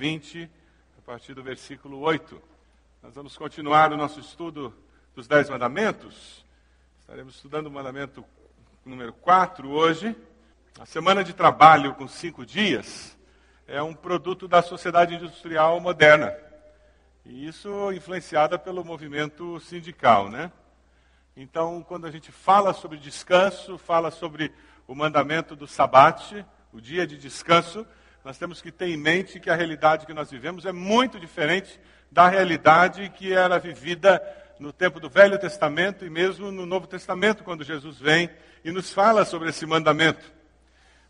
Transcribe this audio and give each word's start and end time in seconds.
20, 0.00 0.50
a 0.96 1.02
partir 1.02 1.34
do 1.34 1.42
versículo 1.42 1.98
8. 1.98 2.40
Nós 3.02 3.14
vamos 3.14 3.36
continuar 3.36 3.92
o 3.92 3.98
nosso 3.98 4.18
estudo 4.18 4.74
dos 5.14 5.28
Dez 5.28 5.50
Mandamentos. 5.50 6.42
Estaremos 7.00 7.34
estudando 7.34 7.66
o 7.66 7.70
mandamento 7.70 8.24
número 8.82 9.12
4 9.12 9.68
hoje. 9.68 10.16
A 10.78 10.86
semana 10.86 11.22
de 11.22 11.34
trabalho 11.34 11.94
com 11.96 12.08
cinco 12.08 12.46
dias 12.46 13.14
é 13.66 13.82
um 13.82 13.92
produto 13.92 14.48
da 14.48 14.62
sociedade 14.62 15.16
industrial 15.16 15.78
moderna. 15.80 16.34
E 17.26 17.46
isso 17.46 17.92
influenciada 17.92 18.58
pelo 18.58 18.82
movimento 18.82 19.60
sindical, 19.60 20.30
né? 20.30 20.50
Então, 21.36 21.84
quando 21.86 22.06
a 22.06 22.10
gente 22.10 22.32
fala 22.32 22.72
sobre 22.72 22.96
descanso, 22.96 23.76
fala 23.76 24.10
sobre 24.10 24.50
o 24.88 24.94
mandamento 24.94 25.54
do 25.54 25.66
sabate, 25.66 26.42
o 26.72 26.80
dia 26.80 27.06
de 27.06 27.18
descanso, 27.18 27.86
nós 28.24 28.36
temos 28.36 28.60
que 28.60 28.70
ter 28.70 28.88
em 28.88 28.96
mente 28.96 29.40
que 29.40 29.48
a 29.48 29.54
realidade 29.54 30.04
que 30.04 30.12
nós 30.12 30.30
vivemos 30.30 30.66
é 30.66 30.72
muito 30.72 31.18
diferente 31.18 31.80
da 32.10 32.28
realidade 32.28 33.08
que 33.16 33.32
era 33.32 33.58
vivida 33.58 34.22
no 34.58 34.72
tempo 34.72 35.00
do 35.00 35.08
Velho 35.08 35.38
Testamento 35.38 36.04
e 36.04 36.10
mesmo 36.10 36.52
no 36.52 36.66
Novo 36.66 36.86
Testamento, 36.86 37.42
quando 37.42 37.64
Jesus 37.64 37.98
vem 37.98 38.28
e 38.62 38.70
nos 38.70 38.92
fala 38.92 39.24
sobre 39.24 39.48
esse 39.48 39.64
mandamento. 39.64 40.30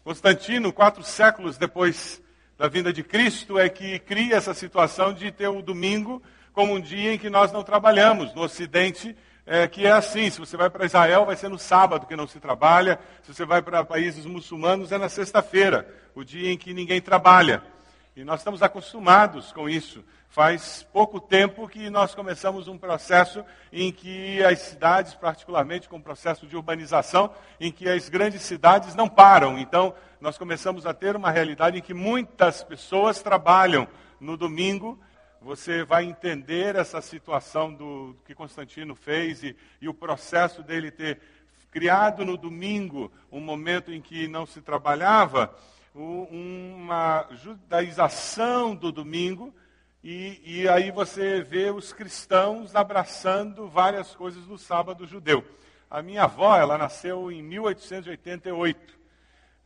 Constantino, 0.05 0.73
quatro 0.73 1.03
séculos 1.03 1.59
depois 1.59 2.23
da 2.57 2.69
vinda 2.69 2.93
de 2.93 3.03
Cristo, 3.03 3.59
é 3.59 3.69
que 3.69 3.99
cria 3.99 4.37
essa 4.37 4.55
situação 4.55 5.13
de 5.13 5.33
ter 5.33 5.49
o 5.49 5.63
domingo 5.63 6.23
como 6.53 6.75
um 6.75 6.81
dia 6.81 7.15
em 7.15 7.19
que 7.19 7.29
nós 7.29 7.51
não 7.51 7.65
trabalhamos. 7.65 8.33
No 8.35 8.43
Ocidente, 8.43 9.17
é, 9.47 9.67
que 9.67 9.87
é 9.87 9.93
assim: 9.93 10.31
se 10.31 10.39
você 10.39 10.57
vai 10.57 10.71
para 10.71 10.87
Israel, 10.87 11.27
vai 11.27 11.37
ser 11.37 11.49
no 11.49 11.59
sábado 11.59 12.07
que 12.07 12.17
não 12.17 12.27
se 12.27 12.41
trabalha, 12.41 12.99
se 13.23 13.35
você 13.35 13.45
vai 13.45 13.63
para 13.63 13.85
países 13.85 14.27
muçulmanos, 14.27 14.93
é 14.93 14.99
na 14.99 15.09
sexta-feira, 15.09 15.89
o 16.15 16.25
dia 16.25 16.53
em 16.53 16.59
que 16.59 16.75
ninguém 16.75 17.01
trabalha. 17.01 17.63
E 18.17 18.25
nós 18.25 18.41
estamos 18.41 18.63
acostumados 18.63 19.53
com 19.53 19.69
isso. 19.69 20.05
Faz 20.29 20.87
pouco 20.93 21.21
tempo 21.21 21.67
que 21.67 21.91
nós 21.91 22.15
começamos 22.15 22.69
um 22.69 22.79
processo 22.79 23.45
em 23.73 23.91
que 23.91 24.45
as 24.45 24.61
cidades, 24.61 25.15
particularmente 25.15 25.89
com 25.89 25.97
o 25.97 26.03
processo 26.03 26.47
de 26.47 26.57
urbanização, 26.57 27.33
em 27.59 27.73
que 27.73 27.89
as 27.89 28.09
grandes 28.09 28.43
cidades 28.43 28.95
não 28.95 29.09
param. 29.09 29.59
Então, 29.59 29.93
nós 30.21 30.39
começamos 30.39 30.87
a 30.87 30.95
ter 30.95 31.17
uma 31.17 31.31
realidade 31.31 31.79
em 31.79 31.83
que 31.83 31.95
muitas 31.95 32.63
pessoas 32.63 33.23
trabalham 33.23 33.89
no 34.21 34.37
domingo 34.37 34.99
você 35.41 35.85
vai 35.85 36.05
entender 36.05 36.77
essa 36.77 37.01
situação 37.01 37.73
do, 37.73 38.13
do 38.13 38.23
que 38.25 38.35
Constantino 38.35 38.95
fez 38.95 39.43
e, 39.43 39.57
e, 39.81 39.89
o 39.89 39.95
processo 39.95 40.63
dele 40.63 40.91
ter 40.91 41.19
criado 41.71 42.25
no 42.25 42.37
domingo 42.37 43.11
um 43.33 43.41
momento 43.41 43.93
em 43.93 44.01
que 44.01 44.29
não 44.29 44.45
se 44.45 44.61
trabalhava, 44.61 45.55
uma 45.95 47.27
judaização 47.33 48.75
do 48.75 48.93
domingo, 48.93 49.55
e, 50.03 50.41
e 50.45 50.69
aí 50.69 50.91
você 50.91 51.43
vê 51.43 51.71
os 51.71 51.93
cristãos 51.93 52.77
abraçando 52.77 53.69
várias 53.69 54.15
coisas 54.15 54.45
do 54.45 54.57
sábado 54.57 55.07
judeu. 55.07 55.45
A 55.91 56.03
minha 56.03 56.25
avó, 56.25 56.57
ela 56.57 56.79
nasceu 56.79 57.31
em 57.33 57.43
1888. 57.43 59.00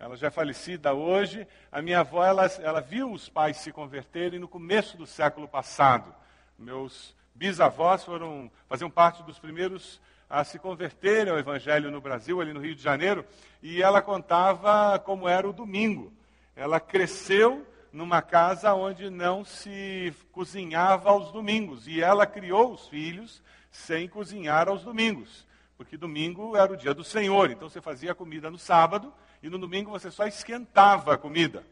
Ela 0.04 0.18
já 0.18 0.26
é 0.26 0.30
falecida 0.30 0.92
hoje. 0.92 1.48
A 1.72 1.80
minha 1.80 2.00
avó, 2.00 2.22
ela, 2.22 2.44
ela 2.60 2.82
viu 2.82 3.10
os 3.10 3.30
pais 3.30 3.56
se 3.56 3.72
converterem 3.72 4.38
no 4.38 4.46
começo 4.46 4.98
do 4.98 5.06
século 5.06 5.48
passado. 5.48 6.14
Meus 6.58 7.16
bisavós 7.34 8.04
foram, 8.04 8.52
faziam 8.68 8.90
parte 8.90 9.22
dos 9.22 9.38
primeiros 9.38 9.98
a 10.28 10.44
se 10.44 10.58
converterem 10.58 11.32
ao 11.32 11.38
Evangelho 11.38 11.90
no 11.90 12.02
Brasil, 12.02 12.38
ali 12.38 12.52
no 12.52 12.60
Rio 12.60 12.74
de 12.74 12.82
Janeiro, 12.82 13.24
e 13.62 13.82
ela 13.82 14.02
contava 14.02 14.98
como 14.98 15.26
era 15.26 15.48
o 15.48 15.54
domingo. 15.54 16.12
Ela 16.54 16.78
cresceu 16.78 17.66
numa 17.90 18.20
casa 18.20 18.74
onde 18.74 19.08
não 19.08 19.42
se 19.42 20.12
cozinhava 20.32 21.08
aos 21.08 21.32
domingos, 21.32 21.88
e 21.88 22.02
ela 22.02 22.26
criou 22.26 22.74
os 22.74 22.88
filhos 22.88 23.42
sem 23.70 24.06
cozinhar 24.06 24.68
aos 24.68 24.82
domingos, 24.82 25.46
porque 25.78 25.96
domingo 25.96 26.54
era 26.54 26.74
o 26.74 26.76
dia 26.76 26.92
do 26.92 27.02
Senhor, 27.02 27.50
então 27.50 27.70
você 27.70 27.80
fazia 27.80 28.14
comida 28.14 28.50
no 28.50 28.58
sábado 28.58 29.10
e 29.44 29.50
no 29.50 29.58
domingo 29.58 29.90
você 29.90 30.10
só 30.10 30.26
esquentava 30.26 31.12
a 31.12 31.18
comida. 31.18 31.66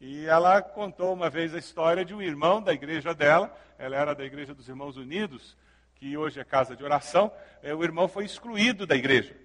E 0.00 0.26
ela 0.26 0.62
contou 0.62 1.12
uma 1.12 1.28
vez 1.28 1.52
a 1.52 1.58
história 1.58 2.04
de 2.04 2.14
um 2.14 2.22
irmão 2.22 2.62
da 2.62 2.72
igreja 2.72 3.12
dela, 3.12 3.52
ela 3.76 3.96
era 3.96 4.14
da 4.14 4.24
igreja 4.24 4.54
dos 4.54 4.68
Irmãos 4.68 4.96
Unidos, 4.96 5.56
que 5.96 6.16
hoje 6.16 6.38
é 6.38 6.44
casa 6.44 6.76
de 6.76 6.84
oração, 6.84 7.32
é, 7.64 7.74
o 7.74 7.82
irmão 7.82 8.06
foi 8.06 8.24
excluído 8.24 8.86
da 8.86 8.94
igreja. 8.94 9.36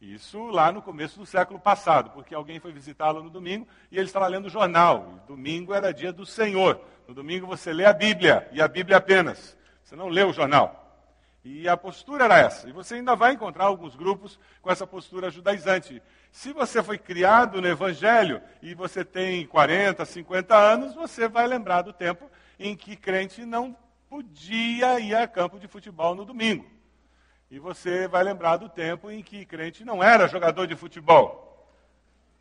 Isso 0.00 0.46
lá 0.46 0.70
no 0.70 0.80
começo 0.80 1.18
do 1.18 1.26
século 1.26 1.58
passado, 1.58 2.10
porque 2.10 2.32
alguém 2.32 2.60
foi 2.60 2.70
visitá-lo 2.70 3.24
no 3.24 3.28
domingo 3.28 3.66
e 3.90 3.96
ele 3.96 4.06
estava 4.06 4.28
lendo 4.28 4.46
o 4.46 4.50
jornal. 4.50 5.20
E 5.24 5.26
domingo 5.26 5.74
era 5.74 5.92
dia 5.92 6.12
do 6.12 6.24
Senhor. 6.24 6.80
No 7.08 7.12
domingo 7.12 7.44
você 7.44 7.72
lê 7.72 7.86
a 7.86 7.92
Bíblia, 7.92 8.48
e 8.52 8.62
a 8.62 8.68
Bíblia 8.68 8.98
apenas. 8.98 9.58
Você 9.82 9.96
não 9.96 10.06
lê 10.06 10.22
o 10.22 10.32
jornal. 10.32 10.89
E 11.42 11.68
a 11.68 11.76
postura 11.76 12.24
era 12.24 12.38
essa. 12.38 12.68
E 12.68 12.72
você 12.72 12.96
ainda 12.96 13.16
vai 13.16 13.32
encontrar 13.32 13.64
alguns 13.64 13.96
grupos 13.96 14.38
com 14.60 14.70
essa 14.70 14.86
postura 14.86 15.30
judaizante. 15.30 16.02
Se 16.30 16.52
você 16.52 16.82
foi 16.82 16.98
criado 16.98 17.60
no 17.60 17.68
Evangelho 17.68 18.42
e 18.60 18.74
você 18.74 19.04
tem 19.04 19.46
40, 19.46 20.04
50 20.04 20.56
anos, 20.56 20.94
você 20.94 21.28
vai 21.28 21.46
lembrar 21.46 21.82
do 21.82 21.92
tempo 21.92 22.30
em 22.58 22.76
que 22.76 22.94
crente 22.94 23.44
não 23.46 23.74
podia 24.08 25.00
ir 25.00 25.14
a 25.14 25.26
campo 25.26 25.58
de 25.58 25.66
futebol 25.66 26.14
no 26.14 26.24
domingo. 26.24 26.66
E 27.50 27.58
você 27.58 28.06
vai 28.06 28.22
lembrar 28.22 28.58
do 28.58 28.68
tempo 28.68 29.10
em 29.10 29.22
que 29.22 29.46
crente 29.46 29.84
não 29.84 30.02
era 30.02 30.28
jogador 30.28 30.66
de 30.66 30.76
futebol, 30.76 31.68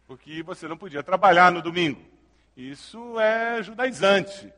porque 0.05 0.43
você 0.43 0.67
não 0.67 0.77
podia 0.77 1.01
trabalhar 1.01 1.51
no 1.51 1.61
domingo. 1.61 2.01
Isso 2.55 3.19
é 3.19 3.63
judaizante. 3.63 4.53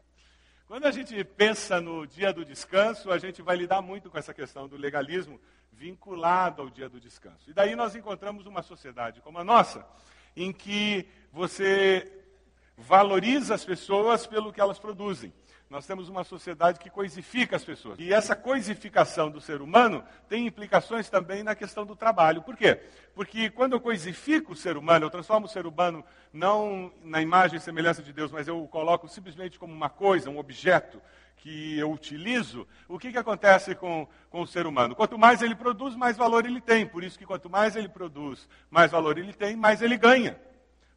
Quando 0.72 0.86
a 0.86 0.92
gente 0.92 1.22
pensa 1.26 1.82
no 1.82 2.08
dia 2.08 2.32
do 2.32 2.46
descanso, 2.46 3.12
a 3.12 3.18
gente 3.18 3.42
vai 3.42 3.58
lidar 3.58 3.82
muito 3.82 4.10
com 4.10 4.18
essa 4.18 4.34
questão 4.34 4.70
do 4.70 4.78
legalismo 4.78 5.38
vinculado 5.70 6.62
ao 6.62 6.70
dia 6.70 6.88
do 6.88 6.98
descanso. 6.98 7.50
E 7.50 7.54
daí 7.54 7.76
nós 7.76 7.94
encontramos 7.94 8.46
uma 8.46 8.64
sociedade 8.64 9.20
como 9.20 9.38
a 9.38 9.44
nossa, 9.44 9.86
em 10.34 10.54
que 10.54 11.06
você 11.30 12.10
valoriza 12.78 13.54
as 13.54 13.66
pessoas 13.66 14.26
pelo 14.26 14.54
que 14.54 14.62
elas 14.62 14.80
produzem. 14.80 15.34
Nós 15.72 15.88
temos 15.88 16.10
uma 16.10 16.26
sociedade 16.26 16.82
que 16.82 16.90
coisifica 16.90 17.56
as 17.56 17.64
pessoas. 17.64 17.98
E 17.98 18.14
essa 18.14 18.36
coisificação 18.36 19.32
do 19.32 19.40
ser 19.40 19.62
humano 19.62 20.04
tem 20.28 20.46
implicações 20.46 21.10
também 21.10 21.44
na 21.44 21.56
questão 21.56 21.86
do 21.86 21.96
trabalho. 21.96 22.42
Por 22.42 22.58
quê? 22.58 22.82
Porque 23.16 23.50
quando 23.50 23.72
eu 23.72 23.80
coisifico 23.80 24.52
o 24.52 24.56
ser 24.56 24.76
humano, 24.76 25.06
eu 25.06 25.10
transformo 25.10 25.46
o 25.46 25.50
ser 25.50 25.66
humano 25.66 26.04
não 26.34 26.92
na 27.02 27.22
imagem 27.22 27.56
e 27.56 27.62
semelhança 27.62 28.04
de 28.04 28.12
Deus, 28.12 28.34
mas 28.34 28.50
eu 28.50 28.62
o 28.62 28.68
coloco 28.68 29.08
simplesmente 29.08 29.58
como 29.58 29.74
uma 29.74 29.90
coisa, 29.90 30.30
um 30.30 30.40
objeto 30.40 31.02
que 31.38 31.80
eu 31.80 31.90
utilizo, 31.90 32.68
o 32.86 33.00
que, 33.00 33.10
que 33.10 33.18
acontece 33.18 33.74
com, 33.74 34.06
com 34.30 34.42
o 34.42 34.48
ser 34.48 34.68
humano? 34.68 34.94
Quanto 34.94 35.18
mais 35.18 35.42
ele 35.42 35.56
produz, 35.56 35.96
mais 35.96 36.18
valor 36.18 36.46
ele 36.46 36.60
tem. 36.60 36.86
Por 36.86 37.02
isso 37.02 37.18
que 37.18 37.26
quanto 37.26 37.50
mais 37.50 37.78
ele 37.78 37.88
produz, 37.88 38.46
mais 38.70 38.92
valor 38.92 39.18
ele 39.18 39.32
tem, 39.32 39.56
mais 39.56 39.82
ele 39.82 39.96
ganha. 39.96 40.38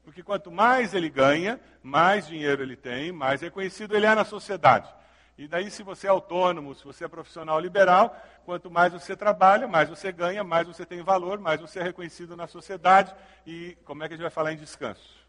Porque 0.05 0.23
quanto 0.23 0.51
mais 0.51 0.93
ele 0.93 1.09
ganha, 1.09 1.59
mais 1.83 2.27
dinheiro 2.27 2.63
ele 2.63 2.77
tem, 2.77 3.11
mais 3.11 3.41
reconhecido 3.41 3.97
ele 3.97 4.07
é 4.07 4.15
na 4.15 4.25
sociedade. 4.25 4.93
E 5.37 5.49
daí, 5.49 5.69
se 5.69 5.83
você 5.83 6.07
é 6.07 6.11
autônomo, 6.11 6.75
se 6.75 6.85
você 6.85 7.05
é 7.05 7.09
profissional 7.09 7.59
liberal, 7.59 8.17
quanto 8.45 8.71
mais 8.71 8.93
você 8.93 9.17
trabalha, 9.17 9.67
mais 9.67 9.89
você 9.89 10.13
ganha, 10.13 10.45
mais 10.45 10.69
você 10.69 10.87
tem 10.87 11.03
valor, 11.03 11.41
mais 11.41 11.61
você 11.61 11.81
é 11.81 11.83
reconhecido 11.83 12.37
na 12.37 12.47
sociedade. 12.47 13.13
E 13.45 13.77
como 13.85 14.05
é 14.05 14.07
que 14.07 14.15
a 14.15 14.17
gente 14.17 14.23
vai 14.23 14.31
falar 14.31 14.53
em 14.53 14.57
descanso? 14.57 15.25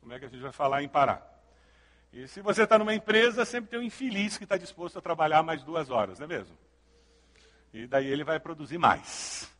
Como 0.00 0.12
é 0.12 0.18
que 0.18 0.26
a 0.26 0.28
gente 0.28 0.42
vai 0.42 0.52
falar 0.52 0.82
em 0.82 0.88
parar? 0.88 1.26
E 2.12 2.28
se 2.28 2.42
você 2.42 2.64
está 2.64 2.78
numa 2.78 2.94
empresa, 2.94 3.44
sempre 3.44 3.70
tem 3.70 3.78
um 3.78 3.82
infeliz 3.82 4.36
que 4.36 4.44
está 4.44 4.58
disposto 4.58 4.98
a 4.98 5.02
trabalhar 5.02 5.42
mais 5.42 5.62
duas 5.62 5.88
horas, 5.88 6.18
não 6.18 6.24
é 6.24 6.28
mesmo? 6.28 6.56
E 7.72 7.86
daí 7.86 8.06
ele 8.06 8.24
vai 8.24 8.38
produzir 8.38 8.78
mais. 8.78 9.50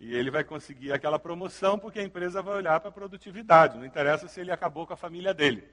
E 0.00 0.14
ele 0.14 0.30
vai 0.30 0.44
conseguir 0.44 0.92
aquela 0.92 1.18
promoção 1.18 1.78
porque 1.78 1.98
a 1.98 2.04
empresa 2.04 2.42
vai 2.42 2.56
olhar 2.56 2.80
para 2.80 2.90
a 2.90 2.92
produtividade, 2.92 3.78
não 3.78 3.86
interessa 3.86 4.28
se 4.28 4.40
ele 4.40 4.50
acabou 4.50 4.86
com 4.86 4.92
a 4.92 4.96
família 4.96 5.32
dele. 5.32 5.66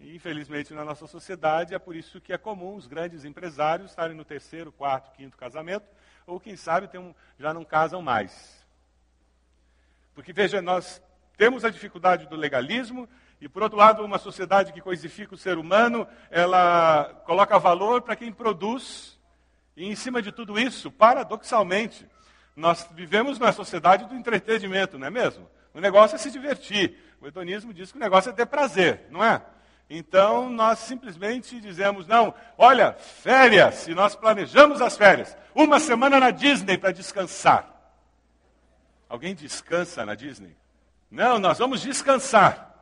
Infelizmente, 0.00 0.74
na 0.74 0.84
nossa 0.84 1.06
sociedade, 1.06 1.74
é 1.74 1.78
por 1.78 1.96
isso 1.96 2.20
que 2.20 2.32
é 2.32 2.38
comum 2.38 2.74
os 2.74 2.86
grandes 2.86 3.24
empresários 3.24 3.90
estarem 3.90 4.16
no 4.16 4.24
terceiro, 4.24 4.72
quarto, 4.72 5.12
quinto 5.12 5.36
casamento, 5.36 5.86
ou 6.26 6.40
quem 6.40 6.56
sabe 6.56 6.88
um, 6.98 7.14
já 7.38 7.54
não 7.54 7.64
casam 7.64 8.02
mais. 8.02 8.64
Porque, 10.14 10.32
veja, 10.32 10.60
nós 10.60 11.02
temos 11.36 11.64
a 11.64 11.70
dificuldade 11.70 12.26
do 12.26 12.36
legalismo, 12.36 13.08
e, 13.40 13.48
por 13.48 13.62
outro 13.62 13.78
lado, 13.78 14.04
uma 14.04 14.18
sociedade 14.18 14.72
que 14.72 14.80
coisifica 14.80 15.34
o 15.34 15.38
ser 15.38 15.58
humano, 15.58 16.06
ela 16.30 17.22
coloca 17.24 17.58
valor 17.58 18.02
para 18.02 18.16
quem 18.16 18.32
produz, 18.32 19.18
e, 19.76 19.86
em 19.86 19.94
cima 19.94 20.22
de 20.22 20.32
tudo 20.32 20.58
isso, 20.58 20.90
paradoxalmente, 20.90 22.06
nós 22.56 22.86
vivemos 22.92 23.38
numa 23.38 23.52
sociedade 23.52 24.06
do 24.06 24.14
entretenimento, 24.14 24.98
não 24.98 25.06
é 25.06 25.10
mesmo? 25.10 25.48
O 25.72 25.80
negócio 25.80 26.14
é 26.14 26.18
se 26.18 26.30
divertir. 26.30 26.96
O 27.20 27.26
hedonismo 27.26 27.74
diz 27.74 27.90
que 27.90 27.98
o 27.98 28.00
negócio 28.00 28.30
é 28.30 28.32
ter 28.32 28.46
prazer, 28.46 29.06
não 29.10 29.24
é? 29.24 29.42
Então 29.90 30.48
nós 30.48 30.78
simplesmente 30.78 31.60
dizemos: 31.60 32.06
não, 32.06 32.32
olha, 32.56 32.92
férias, 32.92 33.76
se 33.76 33.94
nós 33.94 34.14
planejamos 34.14 34.80
as 34.80 34.96
férias, 34.96 35.36
uma 35.54 35.80
semana 35.80 36.20
na 36.20 36.30
Disney 36.30 36.78
para 36.78 36.92
descansar. 36.92 37.70
Alguém 39.08 39.34
descansa 39.34 40.04
na 40.04 40.14
Disney? 40.14 40.56
Não, 41.10 41.38
nós 41.38 41.58
vamos 41.58 41.80
descansar. 41.80 42.72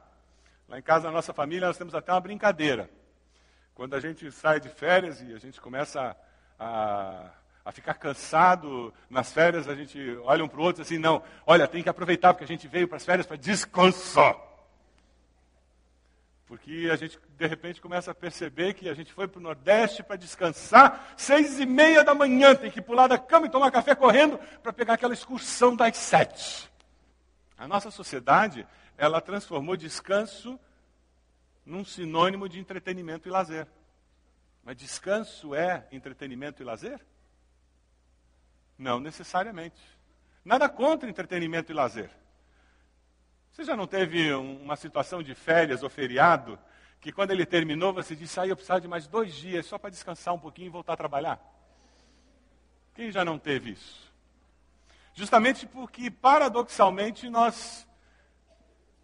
Lá 0.68 0.78
em 0.78 0.82
casa, 0.82 1.08
na 1.08 1.12
nossa 1.12 1.34
família, 1.34 1.66
nós 1.68 1.76
temos 1.76 1.94
até 1.94 2.12
uma 2.12 2.20
brincadeira. 2.20 2.88
Quando 3.74 3.94
a 3.94 4.00
gente 4.00 4.30
sai 4.30 4.60
de 4.60 4.68
férias 4.68 5.20
e 5.20 5.34
a 5.34 5.38
gente 5.38 5.60
começa 5.60 6.16
a, 6.58 6.64
a 6.64 7.30
a 7.64 7.70
ficar 7.70 7.94
cansado 7.94 8.92
nas 9.08 9.32
férias, 9.32 9.68
a 9.68 9.74
gente 9.74 9.98
olha 10.24 10.44
um 10.44 10.48
para 10.48 10.60
o 10.60 10.64
outro 10.64 10.82
assim, 10.82 10.98
não, 10.98 11.22
olha, 11.46 11.68
tem 11.68 11.82
que 11.82 11.88
aproveitar 11.88 12.34
porque 12.34 12.44
a 12.44 12.48
gente 12.48 12.66
veio 12.66 12.88
para 12.88 12.96
as 12.96 13.04
férias 13.04 13.26
para 13.26 13.36
descansar. 13.36 14.36
Porque 16.46 16.90
a 16.92 16.96
gente, 16.96 17.18
de 17.38 17.46
repente, 17.46 17.80
começa 17.80 18.10
a 18.10 18.14
perceber 18.14 18.74
que 18.74 18.88
a 18.88 18.94
gente 18.94 19.12
foi 19.12 19.26
para 19.26 19.38
o 19.38 19.42
Nordeste 19.42 20.02
para 20.02 20.16
descansar, 20.16 21.14
seis 21.16 21.58
e 21.58 21.64
meia 21.64 22.04
da 22.04 22.14
manhã, 22.14 22.54
tem 22.54 22.70
que 22.70 22.82
pular 22.82 23.06
da 23.06 23.16
cama 23.16 23.46
e 23.46 23.50
tomar 23.50 23.70
café 23.70 23.94
correndo 23.94 24.38
para 24.62 24.72
pegar 24.72 24.94
aquela 24.94 25.14
excursão 25.14 25.74
das 25.74 25.96
sete. 25.96 26.70
A 27.56 27.66
nossa 27.66 27.90
sociedade, 27.90 28.66
ela 28.98 29.20
transformou 29.20 29.76
descanso 29.76 30.60
num 31.64 31.84
sinônimo 31.84 32.48
de 32.48 32.58
entretenimento 32.58 33.28
e 33.28 33.30
lazer. 33.30 33.66
Mas 34.62 34.76
descanso 34.76 35.54
é 35.54 35.86
entretenimento 35.90 36.62
e 36.62 36.66
lazer? 36.66 37.00
Não 38.82 38.98
necessariamente. 38.98 39.80
Nada 40.44 40.68
contra 40.68 41.08
entretenimento 41.08 41.70
e 41.70 41.74
lazer. 41.74 42.10
Você 43.52 43.62
já 43.62 43.76
não 43.76 43.86
teve 43.86 44.32
uma 44.32 44.74
situação 44.74 45.22
de 45.22 45.36
férias 45.36 45.84
ou 45.84 45.88
feriado 45.88 46.58
que 47.00 47.12
quando 47.12 47.30
ele 47.30 47.46
terminou 47.46 47.92
você 47.92 48.16
disse, 48.16 48.40
ah, 48.40 48.46
eu 48.46 48.56
precisava 48.56 48.80
de 48.80 48.88
mais 48.88 49.06
dois 49.06 49.34
dias 49.34 49.66
só 49.66 49.78
para 49.78 49.90
descansar 49.90 50.34
um 50.34 50.38
pouquinho 50.38 50.66
e 50.66 50.70
voltar 50.70 50.94
a 50.94 50.96
trabalhar? 50.96 51.40
Quem 52.92 53.12
já 53.12 53.24
não 53.24 53.38
teve 53.38 53.70
isso? 53.70 54.12
Justamente 55.14 55.64
porque, 55.64 56.10
paradoxalmente, 56.10 57.28
nós 57.28 57.86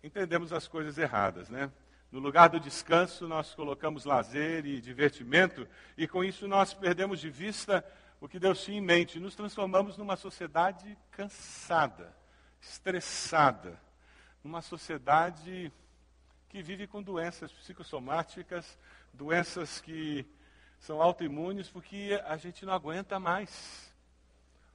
entendemos 0.02 0.52
as 0.52 0.66
coisas 0.66 0.98
erradas, 0.98 1.48
né? 1.48 1.70
No 2.10 2.18
lugar 2.18 2.48
do 2.48 2.58
descanso, 2.58 3.28
nós 3.28 3.54
colocamos 3.54 4.04
lazer 4.04 4.66
e 4.66 4.80
divertimento, 4.80 5.68
e 5.96 6.08
com 6.08 6.24
isso 6.24 6.48
nós 6.48 6.74
perdemos 6.74 7.20
de 7.20 7.30
vista 7.30 7.84
o 8.20 8.28
que 8.28 8.38
Deus 8.38 8.62
tinha 8.62 8.78
em 8.78 8.82
mente. 8.82 9.20
Nos 9.20 9.34
transformamos 9.34 9.96
numa 9.96 10.16
sociedade 10.16 10.96
cansada, 11.10 12.14
estressada, 12.60 13.80
numa 14.42 14.62
sociedade 14.62 15.72
que 16.48 16.62
vive 16.62 16.86
com 16.86 17.02
doenças 17.02 17.52
psicossomáticas, 17.52 18.78
doenças 19.12 19.80
que 19.80 20.26
são 20.78 21.02
autoimunes, 21.02 21.68
porque 21.68 22.20
a 22.24 22.36
gente 22.36 22.64
não 22.64 22.72
aguenta 22.72 23.18
mais. 23.18 23.92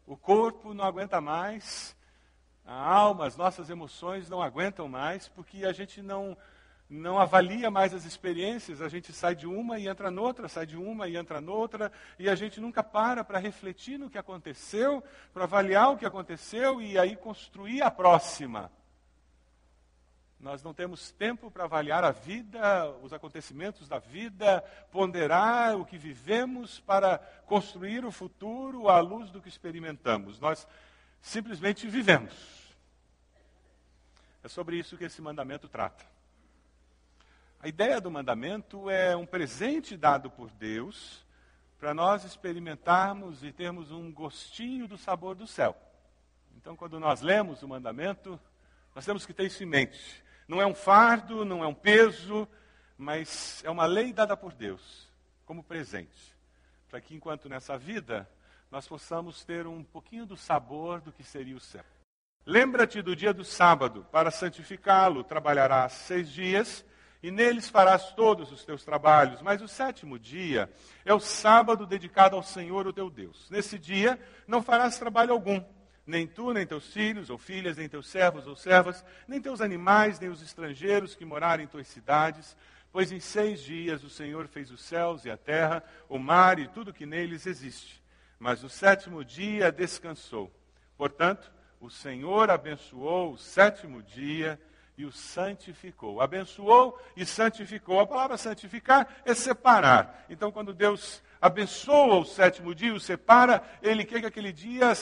O 0.06 0.18
corpo 0.18 0.74
não 0.74 0.84
aguenta 0.84 1.22
mais, 1.22 1.96
a 2.66 2.74
alma, 2.74 3.26
as 3.26 3.38
nossas 3.38 3.70
emoções 3.70 4.30
não 4.30 4.42
aguentam 4.42 4.88
mais, 4.88 5.28
porque 5.30 5.66
a 5.66 5.74
gente 5.74 6.02
não 6.02 6.38
não 6.94 7.18
avalia 7.18 7.72
mais 7.72 7.94
as 7.94 8.06
experiências, 8.06 8.82
a 8.82 8.88
gente 8.88 9.12
sai 9.12 9.36
de 9.36 9.48
uma 9.48 9.80
e 9.80 9.88
entra 9.88 10.12
noutra, 10.12 10.48
sai 10.48 10.66
de 10.66 10.78
uma 10.78 11.08
e 11.08 11.18
entra 11.18 11.42
noutra, 11.42 11.92
e 12.20 12.30
a 12.30 12.36
gente 12.36 12.62
nunca 12.62 12.84
para 12.84 13.24
para 13.24 13.40
refletir 13.40 13.98
no 13.98 14.10
que 14.10 14.18
aconteceu, 14.18 15.04
para 15.34 15.44
avaliar 15.44 15.92
o 15.92 15.98
que 15.98 16.06
aconteceu 16.06 16.82
e 16.82 16.98
aí 16.98 17.16
construir 17.16 17.82
a 17.82 17.90
próxima. 17.90 18.72
Nós 20.40 20.62
não 20.62 20.74
temos 20.74 21.12
tempo 21.14 21.50
para 21.50 21.64
avaliar 21.64 22.04
a 22.04 22.12
vida, 22.12 22.90
os 23.02 23.14
acontecimentos 23.14 23.88
da 23.88 23.98
vida, 23.98 24.62
ponderar 24.92 25.78
o 25.78 25.86
que 25.86 25.98
vivemos 25.98 26.82
para 26.82 27.18
construir 27.46 28.04
o 28.04 28.12
futuro 28.12 28.90
à 28.90 29.00
luz 29.00 29.32
do 29.32 29.42
que 29.42 29.48
experimentamos. 29.48 30.40
Nós 30.40 30.68
simplesmente 31.22 31.88
vivemos. 31.88 32.34
É 34.44 34.50
sobre 34.50 34.76
isso 34.76 34.98
que 34.98 35.06
esse 35.06 35.22
mandamento 35.22 35.70
trata. 35.70 36.13
A 37.64 37.70
ideia 37.70 38.02
do 38.02 38.12
mandamento 38.12 38.90
é 38.90 39.16
um 39.16 39.26
presente 39.26 39.96
dado 39.96 40.30
por 40.30 40.52
Deus 40.52 41.26
para 41.80 41.94
nós 41.94 42.26
experimentarmos 42.26 43.42
e 43.42 43.54
termos 43.54 43.90
um 43.90 44.12
gostinho 44.12 44.86
do 44.86 44.98
sabor 44.98 45.34
do 45.34 45.48
céu. 45.48 45.74
Então, 46.58 46.76
quando 46.76 47.00
nós 47.00 47.22
lemos 47.22 47.64
o 47.64 47.68
mandamento, 47.70 48.38
nós 48.94 49.06
temos 49.06 49.26
que 49.26 49.34
ter 49.34 49.46
isso 49.46 49.64
em 49.64 49.66
mente. 49.66 50.22
Não 50.46 50.62
é 50.62 50.66
um 50.66 50.76
fardo, 50.76 51.46
não 51.46 51.64
é 51.64 51.68
um 51.68 51.74
peso, 51.74 52.46
mas 52.98 53.64
é 53.64 53.70
uma 53.70 53.86
lei 53.86 54.12
dada 54.12 54.36
por 54.36 54.52
Deus 54.52 55.10
como 55.46 55.64
presente, 55.64 56.36
para 56.90 57.00
que 57.00 57.16
enquanto 57.16 57.48
nessa 57.48 57.78
vida 57.78 58.30
nós 58.70 58.86
possamos 58.86 59.46
ter 59.46 59.66
um 59.66 59.86
pouquinho 59.86 60.26
do 60.26 60.36
sabor 60.36 61.00
do 61.00 61.14
que 61.14 61.24
seria 61.24 61.56
o 61.56 61.62
céu. 61.62 61.86
Lembra-te 62.46 63.02
do 63.02 63.16
dia 63.16 63.34
do 63.34 63.46
sábado, 63.46 64.06
para 64.12 64.32
santificá-lo, 64.32 65.24
trabalharás 65.24 65.94
seis 65.94 66.30
dias 66.30 66.84
e 67.24 67.32
neles 67.32 67.70
farás 67.70 68.12
todos 68.12 68.52
os 68.52 68.66
teus 68.66 68.84
trabalhos. 68.84 69.42
Mas 69.42 69.62
o 69.62 69.68
sétimo 69.68 70.20
dia 70.20 70.70
é 71.06 71.14
o 71.14 71.22
sábado 71.22 71.88
dedicado 71.88 72.36
ao 72.36 72.44
Senhor, 72.44 72.86
o 72.86 72.92
teu 72.92 73.10
Deus. 73.10 73.50
Nesse 73.50 73.80
dia 73.80 74.20
não 74.46 74.62
farás 74.62 75.00
trabalho 75.00 75.32
algum, 75.32 75.64
nem 76.06 76.28
tu, 76.28 76.52
nem 76.52 76.68
teus 76.68 76.92
filhos 76.92 77.30
ou 77.30 77.38
filhas, 77.38 77.78
nem 77.78 77.88
teus 77.88 78.10
servos 78.10 78.46
ou 78.46 78.58
servas, 78.58 79.06
nem 79.26 79.42
teus 79.42 79.62
animais, 79.62 80.20
nem 80.20 80.30
os 80.30 80.42
estrangeiros 80.42 81.16
que 81.16 81.24
morarem 81.24 81.64
em 81.64 81.68
tuas 81.68 81.88
cidades, 81.88 82.58
pois 82.92 83.10
em 83.10 83.22
seis 83.22 83.62
dias 83.62 84.04
o 84.04 84.10
Senhor 84.10 84.46
fez 84.50 84.70
os 84.70 84.84
céus 84.84 85.24
e 85.24 85.32
a 85.32 85.38
terra, 85.38 85.82
o 86.10 86.20
mar 86.20 86.60
e 86.60 86.68
tudo 86.68 86.94
que 86.94 87.06
neles 87.06 87.48
existe. 87.48 88.04
Mas 88.38 88.62
no 88.62 88.70
sétimo 88.70 89.24
dia 89.24 89.72
descansou. 89.72 90.54
Portanto, 90.98 91.50
o 91.80 91.90
Senhor 91.90 92.50
abençoou 92.50 93.32
o 93.32 93.38
sétimo 93.38 94.04
dia 94.04 94.60
e 94.98 95.06
o 95.06 95.12
santificou. 95.12 96.22
Abençoou 96.22 97.00
e 97.16 97.26
santificou. 97.26 98.00
A 98.00 98.08
palavra 98.08 98.38
santificar 98.38 99.08
é 99.26 99.34
separar. 99.34 100.26
Então, 100.30 100.52
quando 100.52 100.74
Deus 100.74 101.22
abençoa 101.42 102.20
o 102.20 102.26
sétimo 102.26 102.74
dia 102.74 102.94
o 102.94 103.00
separa, 103.00 103.64
ele 103.82 104.06
quer 104.06 104.22
que 104.22 104.28
aquele 104.28 104.52
dia 104.52 104.94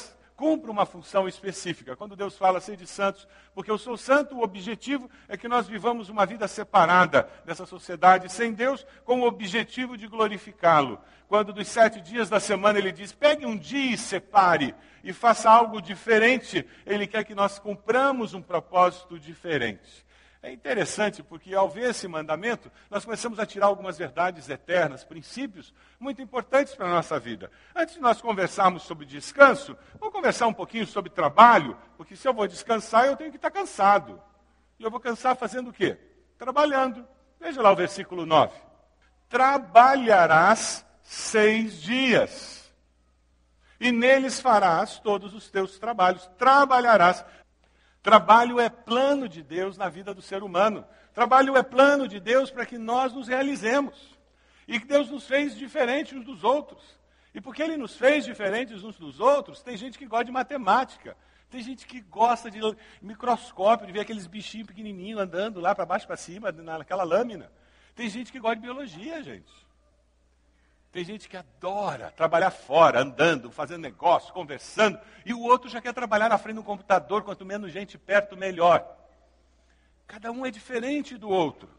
cumpra 0.41 0.71
uma 0.71 0.87
função 0.87 1.27
específica. 1.27 1.95
Quando 1.95 2.15
Deus 2.15 2.35
fala 2.35 2.59
ser 2.59 2.75
de 2.75 2.87
santos, 2.87 3.27
porque 3.53 3.69
eu 3.69 3.77
sou 3.77 3.95
santo, 3.95 4.35
o 4.35 4.41
objetivo 4.41 5.07
é 5.29 5.37
que 5.37 5.47
nós 5.47 5.67
vivamos 5.67 6.09
uma 6.09 6.25
vida 6.25 6.47
separada 6.47 7.29
dessa 7.45 7.63
sociedade, 7.63 8.27
sem 8.27 8.51
Deus, 8.51 8.83
com 9.05 9.21
o 9.21 9.27
objetivo 9.27 9.95
de 9.95 10.07
glorificá-lo. 10.07 10.99
Quando 11.27 11.53
dos 11.53 11.67
sete 11.67 12.01
dias 12.01 12.27
da 12.27 12.39
semana 12.39 12.79
ele 12.79 12.91
diz, 12.91 13.11
pegue 13.11 13.45
um 13.45 13.55
dia 13.55 13.93
e 13.93 13.97
separe, 13.99 14.73
e 15.03 15.13
faça 15.13 15.47
algo 15.47 15.79
diferente, 15.79 16.67
ele 16.87 17.05
quer 17.05 17.23
que 17.23 17.35
nós 17.35 17.59
cumpramos 17.59 18.33
um 18.33 18.41
propósito 18.41 19.19
diferente. 19.19 20.03
É 20.43 20.51
interessante 20.51 21.21
porque, 21.21 21.53
ao 21.53 21.69
ver 21.69 21.91
esse 21.91 22.07
mandamento, 22.07 22.71
nós 22.89 23.05
começamos 23.05 23.39
a 23.39 23.45
tirar 23.45 23.67
algumas 23.67 23.97
verdades 23.97 24.49
eternas, 24.49 25.03
princípios 25.03 25.71
muito 25.99 26.19
importantes 26.19 26.73
para 26.73 26.87
a 26.87 26.89
nossa 26.89 27.19
vida. 27.19 27.51
Antes 27.75 27.95
de 27.95 28.01
nós 28.01 28.19
conversarmos 28.19 28.81
sobre 28.81 29.05
descanso, 29.05 29.77
vamos 29.99 30.13
conversar 30.13 30.47
um 30.47 30.53
pouquinho 30.53 30.87
sobre 30.87 31.11
trabalho, 31.11 31.77
porque 31.95 32.15
se 32.15 32.27
eu 32.27 32.33
vou 32.33 32.47
descansar, 32.47 33.05
eu 33.05 33.15
tenho 33.15 33.29
que 33.29 33.37
estar 33.37 33.51
cansado. 33.51 34.19
E 34.79 34.83
eu 34.83 34.89
vou 34.89 34.99
cansar 34.99 35.35
fazendo 35.35 35.69
o 35.69 35.73
quê? 35.73 35.95
Trabalhando. 36.39 37.07
Veja 37.39 37.61
lá 37.61 37.71
o 37.71 37.75
versículo 37.75 38.25
9. 38.25 38.51
Trabalharás 39.29 40.83
seis 41.03 41.79
dias, 41.79 42.61
e 43.81 43.91
neles 43.91 44.39
farás 44.39 44.99
todos 44.99 45.33
os 45.33 45.49
teus 45.49 45.79
trabalhos. 45.79 46.27
Trabalharás 46.37 47.25
Trabalho 48.01 48.59
é 48.59 48.69
plano 48.69 49.29
de 49.29 49.43
Deus 49.43 49.77
na 49.77 49.87
vida 49.87 50.13
do 50.13 50.21
ser 50.21 50.41
humano. 50.41 50.85
Trabalho 51.13 51.55
é 51.55 51.61
plano 51.61 52.07
de 52.07 52.19
Deus 52.19 52.49
para 52.49 52.65
que 52.65 52.77
nós 52.77 53.13
nos 53.13 53.27
realizemos. 53.27 54.17
E 54.67 54.79
que 54.79 54.87
Deus 54.87 55.09
nos 55.09 55.27
fez 55.27 55.55
diferentes 55.55 56.13
uns 56.13 56.25
dos 56.25 56.43
outros. 56.43 56.99
E 57.33 57.39
porque 57.39 57.61
Ele 57.61 57.77
nos 57.77 57.95
fez 57.95 58.25
diferentes 58.25 58.83
uns 58.83 58.97
dos 58.97 59.19
outros, 59.19 59.61
tem 59.61 59.77
gente 59.77 59.97
que 59.97 60.05
gosta 60.05 60.25
de 60.25 60.31
matemática. 60.31 61.15
Tem 61.49 61.61
gente 61.61 61.85
que 61.85 61.99
gosta 61.99 62.49
de 62.49 62.59
microscópio, 63.01 63.85
de 63.85 63.91
ver 63.93 63.99
aqueles 64.01 64.25
bichinhos 64.25 64.67
pequenininhos 64.67 65.19
andando 65.19 65.59
lá 65.59 65.75
para 65.75 65.85
baixo 65.85 66.07
para 66.07 66.15
cima, 66.15 66.51
naquela 66.51 67.03
lâmina. 67.03 67.51
Tem 67.93 68.09
gente 68.09 68.31
que 68.31 68.39
gosta 68.39 68.55
de 68.55 68.61
biologia, 68.61 69.21
gente. 69.21 69.51
Tem 70.91 71.05
gente 71.05 71.29
que 71.29 71.37
adora 71.37 72.11
trabalhar 72.11 72.51
fora, 72.51 73.01
andando, 73.01 73.49
fazendo 73.49 73.81
negócio, 73.81 74.33
conversando, 74.33 74.99
e 75.25 75.33
o 75.33 75.41
outro 75.41 75.69
já 75.69 75.79
quer 75.79 75.93
trabalhar 75.93 76.27
na 76.27 76.37
frente 76.37 76.57
do 76.57 76.63
computador, 76.63 77.23
quanto 77.23 77.45
menos 77.45 77.71
gente 77.71 77.97
perto, 77.97 78.35
melhor. 78.35 78.85
Cada 80.05 80.31
um 80.31 80.45
é 80.45 80.51
diferente 80.51 81.17
do 81.17 81.29
outro. 81.29 81.69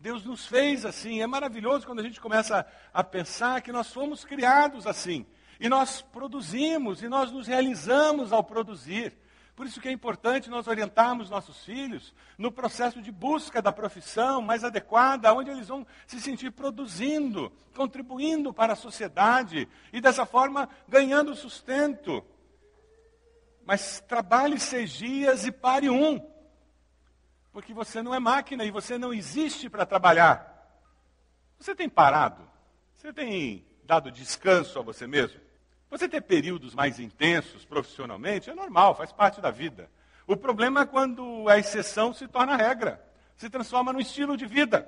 Deus 0.00 0.24
nos 0.24 0.46
fez 0.46 0.84
assim. 0.84 1.22
É 1.22 1.26
maravilhoso 1.26 1.86
quando 1.86 2.00
a 2.00 2.02
gente 2.02 2.20
começa 2.20 2.66
a 2.92 3.04
pensar 3.04 3.62
que 3.62 3.70
nós 3.70 3.92
fomos 3.92 4.24
criados 4.24 4.86
assim. 4.86 5.24
E 5.60 5.68
nós 5.68 6.02
produzimos, 6.02 7.02
e 7.02 7.08
nós 7.08 7.30
nos 7.30 7.46
realizamos 7.46 8.32
ao 8.32 8.42
produzir. 8.42 9.16
Por 9.56 9.66
isso 9.66 9.80
que 9.80 9.88
é 9.88 9.92
importante 9.92 10.50
nós 10.50 10.68
orientarmos 10.68 11.30
nossos 11.30 11.64
filhos 11.64 12.14
no 12.36 12.52
processo 12.52 13.00
de 13.00 13.10
busca 13.10 13.62
da 13.62 13.72
profissão 13.72 14.42
mais 14.42 14.62
adequada, 14.62 15.32
onde 15.32 15.50
eles 15.50 15.68
vão 15.68 15.86
se 16.06 16.20
sentir 16.20 16.50
produzindo, 16.50 17.50
contribuindo 17.74 18.52
para 18.52 18.74
a 18.74 18.76
sociedade 18.76 19.66
e 19.94 19.98
dessa 19.98 20.26
forma 20.26 20.68
ganhando 20.86 21.34
sustento. 21.34 22.22
Mas 23.64 23.98
trabalhe 24.06 24.60
seis 24.60 24.90
dias 24.90 25.46
e 25.46 25.50
pare 25.50 25.88
um, 25.88 26.20
porque 27.50 27.72
você 27.72 28.02
não 28.02 28.14
é 28.14 28.20
máquina 28.20 28.62
e 28.62 28.70
você 28.70 28.98
não 28.98 29.14
existe 29.14 29.70
para 29.70 29.86
trabalhar. 29.86 30.52
Você 31.58 31.74
tem 31.74 31.88
parado? 31.88 32.46
Você 32.94 33.10
tem 33.10 33.66
dado 33.84 34.12
descanso 34.12 34.78
a 34.78 34.82
você 34.82 35.06
mesmo? 35.06 35.45
Você 35.96 36.10
ter 36.10 36.20
períodos 36.20 36.74
mais 36.74 37.00
intensos 37.00 37.64
profissionalmente 37.64 38.50
é 38.50 38.54
normal, 38.54 38.94
faz 38.94 39.12
parte 39.12 39.40
da 39.40 39.50
vida. 39.50 39.90
O 40.26 40.36
problema 40.36 40.82
é 40.82 40.86
quando 40.86 41.48
a 41.48 41.56
exceção 41.56 42.12
se 42.12 42.28
torna 42.28 42.54
regra, 42.54 43.02
se 43.34 43.48
transforma 43.48 43.94
num 43.94 44.00
estilo 44.00 44.36
de 44.36 44.44
vida. 44.44 44.86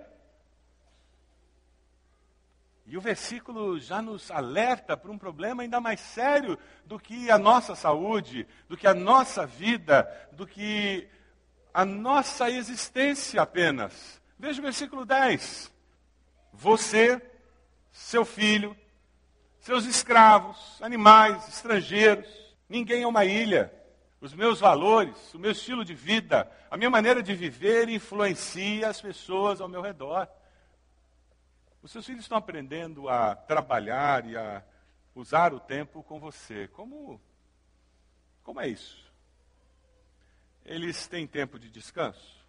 E 2.85 2.95
o 2.95 3.00
versículo 3.00 3.81
já 3.81 4.03
nos 4.03 4.31
alerta 4.31 4.99
para 4.99 5.11
um 5.11 5.17
problema 5.17 5.62
ainda 5.62 5.81
mais 5.81 5.99
sério 5.99 6.59
do 6.85 6.99
que 6.99 7.31
a 7.31 7.38
nossa 7.38 7.75
saúde, 7.75 8.47
do 8.69 8.77
que 8.77 8.87
a 8.87 8.93
nossa 8.93 9.47
vida, 9.47 10.07
do 10.33 10.47
que 10.47 11.09
a 11.73 11.87
nossa 11.87 12.50
existência 12.50 13.41
apenas. 13.41 14.21
Veja 14.38 14.61
o 14.61 14.65
versículo 14.65 15.07
10. 15.07 15.73
Você, 16.53 17.19
seu 17.91 18.27
filho, 18.27 18.77
seus 19.69 19.85
escravos, 19.85 20.81
animais, 20.81 21.47
estrangeiros. 21.47 22.27
Ninguém 22.71 23.03
é 23.03 23.07
uma 23.07 23.27
ilha. 23.27 23.71
Os 24.19 24.33
meus 24.33 24.61
valores, 24.61 25.35
o 25.35 25.39
meu 25.39 25.51
estilo 25.51 25.85
de 25.85 25.93
vida, 25.93 26.51
a 26.71 26.77
minha 26.79 26.89
maneira 26.89 27.23
de 27.23 27.35
viver 27.35 27.87
influencia 27.91 28.89
as 28.89 28.99
pessoas 28.99 29.61
ao 29.61 29.69
meu 29.69 29.83
redor. 29.83 30.27
Os 31.83 31.91
seus 31.91 32.07
filhos 32.07 32.23
estão 32.23 32.39
aprendendo 32.39 33.11
a 33.11 33.37
trabalhar 33.37 34.25
e 34.25 34.39
a 34.39 34.63
usar 35.15 35.53
o 35.53 35.61
tempo 35.61 36.03
com 36.03 36.19
você. 36.19 36.67
Como, 36.69 37.21
como 38.43 38.63
é 38.63 38.69
isso? 38.69 39.13
Eles 40.65 41.07
têm 41.07 41.27
tempo 41.27 41.59
de 41.59 41.69
descanso? 41.69 42.43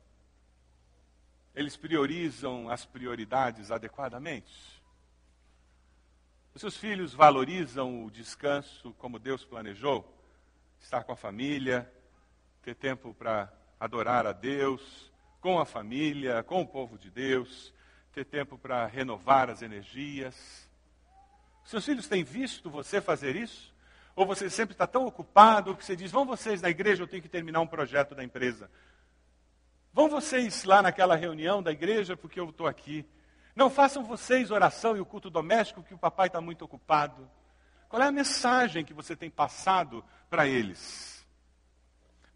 Eles 1.53 1.75
priorizam 1.75 2.69
as 2.69 2.85
prioridades 2.85 3.71
adequadamente? 3.71 4.78
Seus 6.59 6.75
filhos 6.75 7.13
valorizam 7.13 8.03
o 8.03 8.11
descanso 8.11 8.93
como 8.95 9.17
Deus 9.17 9.45
planejou? 9.45 10.05
Estar 10.77 11.05
com 11.05 11.13
a 11.13 11.15
família, 11.15 11.89
ter 12.61 12.75
tempo 12.75 13.13
para 13.13 13.49
adorar 13.79 14.27
a 14.27 14.33
Deus, 14.33 15.09
com 15.39 15.57
a 15.57 15.63
família, 15.63 16.43
com 16.43 16.61
o 16.61 16.67
povo 16.67 16.97
de 16.97 17.09
Deus, 17.09 17.73
ter 18.11 18.25
tempo 18.25 18.57
para 18.57 18.85
renovar 18.87 19.49
as 19.49 19.61
energias. 19.61 20.69
Seus 21.63 21.85
filhos 21.85 22.09
têm 22.09 22.25
visto 22.25 22.69
você 22.69 22.99
fazer 22.99 23.37
isso? 23.37 23.73
Ou 24.13 24.25
você 24.25 24.49
sempre 24.49 24.73
está 24.73 24.85
tão 24.85 25.05
ocupado 25.05 25.77
que 25.77 25.85
você 25.85 25.95
diz: 25.95 26.11
vão 26.11 26.25
vocês 26.25 26.61
na 26.61 26.69
igreja, 26.69 27.03
eu 27.03 27.07
tenho 27.07 27.23
que 27.23 27.29
terminar 27.29 27.61
um 27.61 27.67
projeto 27.67 28.13
da 28.13 28.21
empresa. 28.21 28.69
Vão 29.93 30.09
vocês 30.09 30.65
lá 30.65 30.81
naquela 30.81 31.15
reunião 31.15 31.63
da 31.63 31.71
igreja, 31.71 32.17
porque 32.17 32.37
eu 32.37 32.49
estou 32.49 32.67
aqui. 32.67 33.07
Não 33.55 33.69
façam 33.69 34.03
vocês 34.03 34.51
oração 34.51 34.95
e 34.95 34.99
o 34.99 35.05
culto 35.05 35.29
doméstico, 35.29 35.83
que 35.83 35.93
o 35.93 35.97
papai 35.97 36.27
está 36.27 36.39
muito 36.39 36.63
ocupado. 36.63 37.29
Qual 37.87 38.01
é 38.01 38.07
a 38.07 38.11
mensagem 38.11 38.85
que 38.85 38.93
você 38.93 39.15
tem 39.15 39.29
passado 39.29 40.03
para 40.29 40.47
eles? 40.47 41.25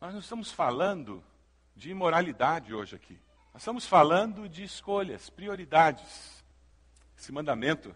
Nós 0.01 0.11
não 0.11 0.19
estamos 0.19 0.51
falando 0.51 1.23
de 1.75 1.91
imoralidade 1.91 2.73
hoje 2.73 2.95
aqui. 2.95 3.19
Nós 3.53 3.61
estamos 3.61 3.85
falando 3.85 4.49
de 4.49 4.63
escolhas, 4.63 5.29
prioridades. 5.29 6.43
Esse 7.17 7.31
mandamento 7.31 7.95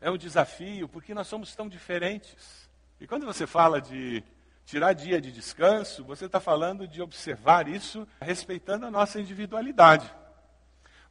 é 0.00 0.10
um 0.10 0.16
desafio 0.16 0.88
porque 0.88 1.12
nós 1.12 1.26
somos 1.26 1.54
tão 1.54 1.68
diferentes. 1.68 2.70
E 3.00 3.06
quando 3.06 3.26
você 3.26 3.46
fala 3.46 3.80
de 3.80 4.22
tirar 4.64 4.92
dia 4.92 5.20
de 5.20 5.32
descanso, 5.32 6.04
você 6.04 6.26
está 6.26 6.40
falando 6.40 6.86
de 6.86 7.02
observar 7.02 7.66
isso 7.66 8.06
respeitando 8.20 8.86
a 8.86 8.90
nossa 8.90 9.20
individualidade. 9.20 10.08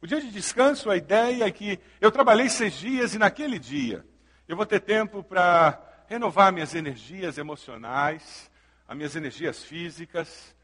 O 0.02 0.06
dia 0.06 0.20
de 0.20 0.32
descanso, 0.32 0.90
a 0.90 0.96
ideia 0.96 1.44
é 1.44 1.50
que 1.52 1.78
eu 2.00 2.10
trabalhei 2.10 2.48
seis 2.48 2.74
dias 2.74 3.14
e 3.14 3.18
naquele 3.18 3.56
dia 3.56 4.04
eu 4.48 4.56
vou 4.56 4.66
ter 4.66 4.80
tempo 4.80 5.22
para 5.22 5.80
renovar 6.08 6.52
minhas 6.52 6.74
energias 6.74 7.38
emocionais, 7.38 8.50
as 8.88 8.96
minhas 8.96 9.14
energias 9.14 9.62
físicas 9.62 10.56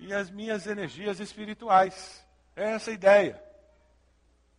e 0.00 0.12
as 0.12 0.28
minhas 0.28 0.66
energias 0.66 1.20
espirituais. 1.20 2.26
É 2.56 2.72
essa 2.72 2.90
a 2.90 2.94
ideia. 2.94 3.40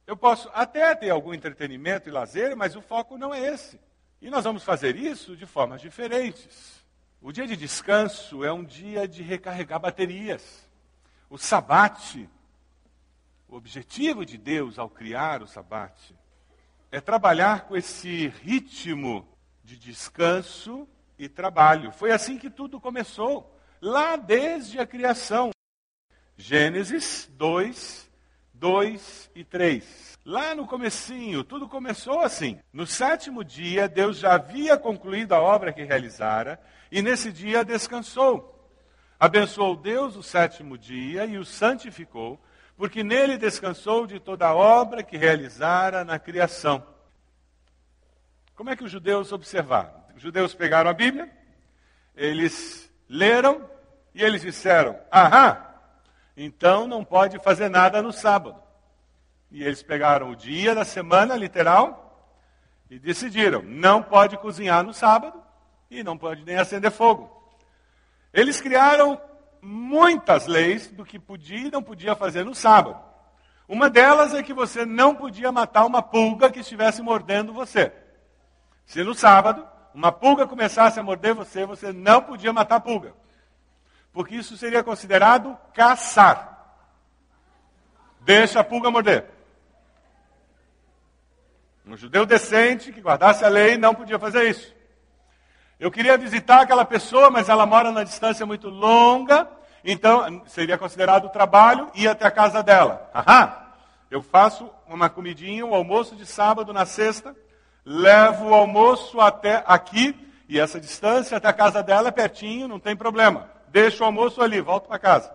Eu 0.07 0.15
posso 0.15 0.49
até 0.53 0.95
ter 0.95 1.09
algum 1.09 1.33
entretenimento 1.33 2.07
e 2.07 2.11
lazer, 2.13 2.55
mas 2.55 2.73
o 2.73 2.81
foco 2.81 3.17
não 3.17 3.33
é 3.33 3.53
esse. 3.53 3.77
E 4.21 4.29
nós 4.29 4.45
vamos 4.45 4.63
fazer 4.63 4.95
isso 4.95 5.35
de 5.35 5.45
formas 5.45 5.81
diferentes. 5.81 6.81
O 7.21 7.33
dia 7.33 7.45
de 7.45 7.57
descanso 7.57 8.45
é 8.45 8.53
um 8.53 8.63
dia 8.63 9.05
de 9.09 9.23
recarregar 9.23 9.81
baterias. 9.81 10.69
O 11.29 11.37
sabate 11.37 12.29
o 13.51 13.57
objetivo 13.57 14.25
de 14.25 14.37
Deus 14.37 14.79
ao 14.79 14.89
criar 14.89 15.43
o 15.43 15.47
sabate 15.47 16.15
é 16.89 17.01
trabalhar 17.01 17.65
com 17.67 17.75
esse 17.75 18.29
ritmo 18.29 19.27
de 19.61 19.77
descanso 19.77 20.87
e 21.19 21.27
trabalho. 21.27 21.91
Foi 21.91 22.11
assim 22.11 22.37
que 22.37 22.49
tudo 22.49 22.79
começou, 22.79 23.53
lá 23.81 24.15
desde 24.15 24.79
a 24.79 24.87
criação. 24.87 25.51
Gênesis 26.37 27.29
2, 27.33 28.09
2 28.53 29.31
e 29.35 29.43
3. 29.43 30.17
Lá 30.25 30.55
no 30.55 30.65
comecinho, 30.65 31.43
tudo 31.43 31.67
começou 31.67 32.21
assim. 32.21 32.57
No 32.71 32.87
sétimo 32.87 33.43
dia, 33.43 33.87
Deus 33.89 34.17
já 34.17 34.35
havia 34.35 34.77
concluído 34.77 35.33
a 35.33 35.41
obra 35.41 35.73
que 35.73 35.83
realizara 35.83 36.57
e 36.89 37.01
nesse 37.01 37.33
dia 37.33 37.65
descansou. 37.65 38.47
Abençoou 39.19 39.75
Deus 39.75 40.15
o 40.15 40.23
sétimo 40.23 40.77
dia 40.77 41.25
e 41.25 41.37
o 41.37 41.45
santificou, 41.45 42.39
porque 42.81 43.03
nele 43.03 43.37
descansou 43.37 44.07
de 44.07 44.19
toda 44.19 44.47
a 44.47 44.55
obra 44.55 45.03
que 45.03 45.15
realizara 45.15 46.03
na 46.03 46.17
criação. 46.17 46.83
Como 48.55 48.71
é 48.71 48.75
que 48.75 48.83
os 48.83 48.89
judeus 48.89 49.31
observaram? 49.31 49.93
Os 50.15 50.21
judeus 50.23 50.55
pegaram 50.55 50.89
a 50.89 50.93
Bíblia, 50.93 51.29
eles 52.15 52.91
leram 53.07 53.69
e 54.15 54.23
eles 54.23 54.41
disseram: 54.41 54.99
Aham, 55.13 55.63
então 56.35 56.87
não 56.87 57.05
pode 57.05 57.37
fazer 57.37 57.69
nada 57.69 58.01
no 58.01 58.11
sábado. 58.11 58.59
E 59.51 59.63
eles 59.63 59.83
pegaram 59.83 60.31
o 60.31 60.35
dia 60.35 60.73
da 60.73 60.83
semana, 60.83 61.35
literal, 61.35 62.35
e 62.89 62.97
decidiram: 62.97 63.61
não 63.61 64.01
pode 64.01 64.37
cozinhar 64.37 64.83
no 64.83 64.91
sábado 64.91 65.39
e 65.87 66.03
não 66.03 66.17
pode 66.17 66.43
nem 66.43 66.57
acender 66.57 66.89
fogo. 66.89 67.29
Eles 68.33 68.59
criaram 68.59 69.21
muitas 69.61 70.47
leis 70.47 70.87
do 70.87 71.05
que 71.05 71.19
podia 71.19 71.67
e 71.67 71.71
não 71.71 71.83
podia 71.83 72.15
fazer 72.15 72.43
no 72.43 72.55
sábado. 72.55 72.99
Uma 73.67 73.89
delas 73.89 74.33
é 74.33 74.43
que 74.43 74.53
você 74.53 74.85
não 74.85 75.15
podia 75.15 75.51
matar 75.51 75.85
uma 75.85 76.01
pulga 76.01 76.51
que 76.51 76.59
estivesse 76.59 77.01
mordendo 77.01 77.53
você. 77.53 77.93
Se 78.85 79.03
no 79.03 79.13
sábado 79.13 79.65
uma 79.93 80.11
pulga 80.11 80.47
começasse 80.47 80.99
a 80.99 81.03
morder 81.03 81.33
você, 81.33 81.65
você 81.65 81.93
não 81.93 82.21
podia 82.21 82.51
matar 82.51 82.77
a 82.77 82.81
pulga. 82.81 83.13
Porque 84.11 84.35
isso 84.35 84.57
seria 84.57 84.83
considerado 84.83 85.57
caçar. 85.73 86.75
Deixa 88.19 88.59
a 88.59 88.63
pulga 88.63 88.91
morder. 88.91 89.25
Um 91.85 91.95
judeu 91.95 92.25
decente 92.25 92.91
que 92.91 93.01
guardasse 93.01 93.43
a 93.43 93.49
lei 93.49 93.77
não 93.77 93.95
podia 93.95 94.19
fazer 94.19 94.49
isso. 94.49 94.73
Eu 95.81 95.89
queria 95.89 96.15
visitar 96.15 96.61
aquela 96.61 96.85
pessoa, 96.85 97.31
mas 97.31 97.49
ela 97.49 97.65
mora 97.65 97.91
na 97.91 98.03
distância 98.03 98.45
muito 98.45 98.69
longa, 98.69 99.49
então 99.83 100.43
seria 100.45 100.77
considerado 100.77 101.27
trabalho 101.29 101.89
ir 101.95 102.07
até 102.07 102.23
a 102.23 102.29
casa 102.29 102.61
dela. 102.61 103.09
Aham, 103.15 103.51
eu 104.11 104.21
faço 104.21 104.69
uma 104.87 105.09
comidinha, 105.09 105.65
um 105.65 105.73
almoço 105.73 106.15
de 106.15 106.23
sábado 106.23 106.71
na 106.71 106.85
sexta, 106.85 107.35
levo 107.83 108.49
o 108.49 108.53
almoço 108.53 109.19
até 109.19 109.63
aqui, 109.65 110.15
e 110.47 110.59
essa 110.59 110.79
distância 110.79 111.35
até 111.35 111.47
a 111.47 111.53
casa 111.53 111.81
dela 111.81 112.09
é 112.09 112.11
pertinho, 112.11 112.67
não 112.67 112.79
tem 112.79 112.95
problema. 112.95 113.49
Deixo 113.69 114.03
o 114.03 114.05
almoço 114.05 114.39
ali, 114.39 114.61
volto 114.61 114.87
para 114.87 114.99
casa. 114.99 115.33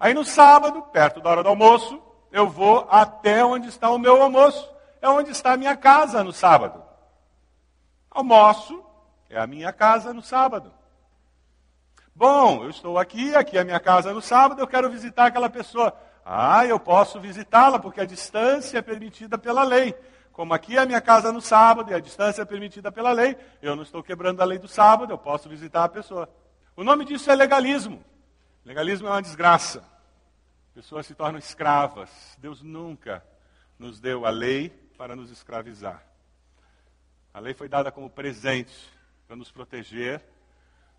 Aí 0.00 0.12
no 0.12 0.24
sábado, 0.24 0.82
perto 0.90 1.20
da 1.20 1.30
hora 1.30 1.44
do 1.44 1.50
almoço, 1.50 2.02
eu 2.32 2.48
vou 2.48 2.88
até 2.90 3.44
onde 3.44 3.68
está 3.68 3.90
o 3.90 3.98
meu 3.98 4.20
almoço. 4.20 4.68
É 5.00 5.08
onde 5.08 5.30
está 5.30 5.52
a 5.52 5.56
minha 5.56 5.76
casa 5.76 6.24
no 6.24 6.32
sábado. 6.32 6.82
Almoço, 8.10 8.89
é 9.30 9.38
a 9.38 9.46
minha 9.46 9.72
casa 9.72 10.12
no 10.12 10.20
sábado. 10.20 10.72
Bom, 12.14 12.64
eu 12.64 12.70
estou 12.70 12.98
aqui, 12.98 13.34
aqui 13.34 13.56
é 13.56 13.60
a 13.60 13.64
minha 13.64 13.78
casa 13.78 14.12
no 14.12 14.20
sábado, 14.20 14.60
eu 14.60 14.66
quero 14.66 14.90
visitar 14.90 15.26
aquela 15.26 15.48
pessoa. 15.48 15.96
Ah, 16.24 16.66
eu 16.66 16.78
posso 16.78 17.20
visitá-la, 17.20 17.78
porque 17.78 18.00
a 18.00 18.04
distância 18.04 18.78
é 18.78 18.82
permitida 18.82 19.38
pela 19.38 19.62
lei. 19.62 19.94
Como 20.32 20.52
aqui 20.52 20.76
é 20.76 20.80
a 20.80 20.86
minha 20.86 21.00
casa 21.00 21.32
no 21.32 21.40
sábado 21.40 21.90
e 21.90 21.94
a 21.94 22.00
distância 22.00 22.42
é 22.42 22.44
permitida 22.44 22.90
pela 22.90 23.12
lei, 23.12 23.36
eu 23.62 23.76
não 23.76 23.84
estou 23.84 24.02
quebrando 24.02 24.40
a 24.40 24.44
lei 24.44 24.58
do 24.58 24.68
sábado, 24.68 25.12
eu 25.12 25.18
posso 25.18 25.48
visitar 25.48 25.84
a 25.84 25.88
pessoa. 25.88 26.28
O 26.76 26.82
nome 26.82 27.04
disso 27.04 27.30
é 27.30 27.34
legalismo. 27.34 28.04
Legalismo 28.64 29.06
é 29.06 29.10
uma 29.12 29.22
desgraça. 29.22 29.84
Pessoas 30.74 31.06
se 31.06 31.14
tornam 31.14 31.38
escravas. 31.38 32.10
Deus 32.38 32.62
nunca 32.62 33.24
nos 33.78 34.00
deu 34.00 34.26
a 34.26 34.30
lei 34.30 34.70
para 34.98 35.14
nos 35.14 35.30
escravizar. 35.30 36.02
A 37.32 37.38
lei 37.38 37.54
foi 37.54 37.68
dada 37.68 37.92
como 37.92 38.10
presente 38.10 38.99
para 39.30 39.36
nos 39.36 39.52
proteger, 39.52 40.20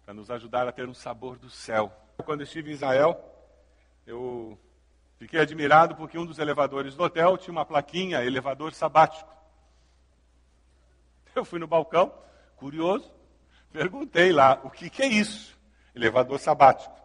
para 0.05 0.13
nos 0.13 0.31
ajudar 0.31 0.65
a 0.65 0.71
ter 0.71 0.87
um 0.87 0.93
sabor 0.93 1.37
do 1.37 1.49
céu. 1.49 1.91
Quando 2.23 2.43
estive 2.43 2.71
em 2.71 2.73
Israel, 2.73 3.21
eu 4.07 4.57
fiquei 5.17 5.37
admirado 5.37 5.97
porque 5.97 6.17
um 6.17 6.25
dos 6.25 6.39
elevadores 6.39 6.95
do 6.95 7.03
hotel 7.03 7.37
tinha 7.37 7.51
uma 7.51 7.65
plaquinha, 7.65 8.23
elevador 8.23 8.73
sabático. 8.73 9.29
Eu 11.35 11.43
fui 11.43 11.59
no 11.59 11.67
balcão, 11.67 12.13
curioso, 12.55 13.11
perguntei 13.69 14.31
lá, 14.31 14.61
o 14.63 14.69
que, 14.69 14.89
que 14.89 15.03
é 15.03 15.07
isso? 15.07 15.59
Elevador 15.93 16.39
sabático. 16.39 16.95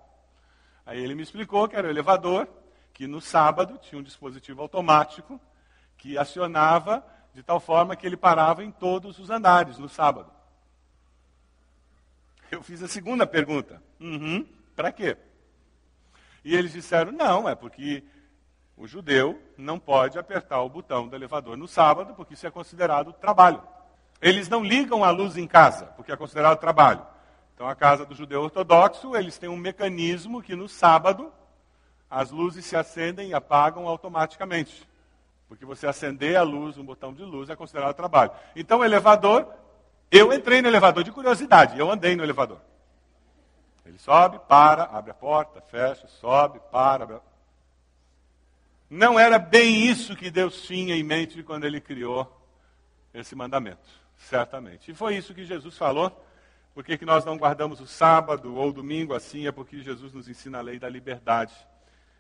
Aí 0.87 1.03
ele 1.03 1.17
me 1.17 1.25
explicou 1.25 1.67
que 1.67 1.75
era 1.75 1.89
o 1.89 1.91
elevador, 1.91 2.47
que 2.95 3.09
no 3.09 3.21
sábado 3.21 3.79
tinha 3.79 3.99
um 3.99 4.05
dispositivo 4.05 4.63
automático 4.63 5.41
que 5.99 6.17
acionava 6.17 7.05
de 7.35 7.43
tal 7.43 7.59
forma 7.59 7.97
que 7.97 8.07
ele 8.07 8.17
parava 8.17 8.63
em 8.63 8.71
todos 8.71 9.19
os 9.19 9.29
andares 9.29 9.77
no 9.77 9.89
sábado. 9.89 10.36
Eu 12.51 12.63
fiz 12.63 12.83
a 12.83 12.89
segunda 12.89 13.27
pergunta. 13.27 13.83
Uhum, 14.01 14.47
para 14.75 14.93
quê? 14.93 15.17
E 16.45 16.55
eles 16.55 16.73
disseram: 16.73 17.13
não, 17.13 17.49
é 17.49 17.55
porque 17.55 18.05
o 18.77 18.87
judeu 18.87 19.41
não 19.57 19.79
pode 19.79 20.19
apertar 20.19 20.61
o 20.63 20.69
botão 20.69 21.09
do 21.09 21.17
elevador 21.17 21.57
no 21.57 21.67
sábado, 21.67 22.15
porque 22.15 22.35
isso 22.35 22.47
é 22.47 22.51
considerado 22.51 23.13
trabalho. 23.13 23.63
Eles 24.21 24.49
não 24.49 24.65
ligam 24.65 25.03
a 25.03 25.11
luz 25.11 25.37
em 25.37 25.47
casa, 25.47 25.87
porque 25.97 26.13
é 26.13 26.17
considerado 26.17 26.59
trabalho. 26.59 27.05
Então, 27.55 27.69
a 27.69 27.75
casa 27.75 28.05
do 28.05 28.15
judeu 28.15 28.43
ortodoxo, 28.43 29.17
eles 29.17 29.39
têm 29.39 29.49
um 29.49 29.57
mecanismo 29.57 30.43
que 30.43 30.55
no 30.55 30.69
sábado 30.69 31.33
as 32.09 32.31
luzes 32.31 32.65
se 32.65 32.77
acendem 32.77 33.31
e 33.31 33.35
apagam 33.35 33.89
automaticamente. 33.89 34.87
Porque 35.49 35.65
você 35.65 35.87
acender 35.87 36.37
a 36.37 36.43
luz, 36.43 36.77
um 36.77 36.85
botão 36.85 37.15
de 37.15 37.23
luz, 37.23 37.49
é 37.49 37.57
considerado 37.57 37.95
trabalho. 37.95 38.31
Então, 38.55 38.81
o 38.81 38.85
elevador 38.85 39.49
eu 40.11 40.33
entrei 40.33 40.63
no 40.63 40.69
elevador 40.69 41.03
de 41.05 41.13
curiosidade, 41.13 41.79
eu 41.79 41.91
andei 41.91 42.17
no 42.17 42.23
elevador. 42.23 42.61
Ele 43.85 43.99
sobe, 43.99 44.41
para, 44.49 44.85
abre 44.85 45.13
a 45.13 45.15
porta, 45.15 45.61
fecha, 45.61 46.07
sobe, 46.07 46.61
para. 46.71 47.05
Abre... 47.05 47.21
Não 48.91 49.19
era 49.19 49.39
bem 49.39 49.87
isso 49.87 50.17
que 50.17 50.31
Deus 50.31 50.63
tinha 50.63 50.97
em 50.97 51.03
mente 51.03 51.43
quando 51.43 51.65
ele 51.65 51.81
criou 51.81 52.33
esse 53.15 53.35
mandamento, 53.35 53.89
certamente. 54.17 54.91
E 54.91 54.95
foi 54.95 55.17
isso 55.17 55.35
que 55.35 55.45
Jesus 55.45 55.77
falou. 55.77 56.25
Por 56.75 56.85
que, 56.85 57.03
nós 57.07 57.25
não 57.25 57.39
guardamos 57.39 57.81
o 57.81 57.87
sábado 57.87 58.55
ou 58.55 58.69
o 58.69 58.73
domingo 58.73 59.15
assim? 59.15 59.47
É 59.47 59.53
porque 59.53 59.81
Jesus 59.81 60.13
nos 60.13 60.29
ensina 60.29 60.59
a 60.59 60.61
lei 60.61 60.79
da 60.79 60.89
liberdade. 60.89 61.55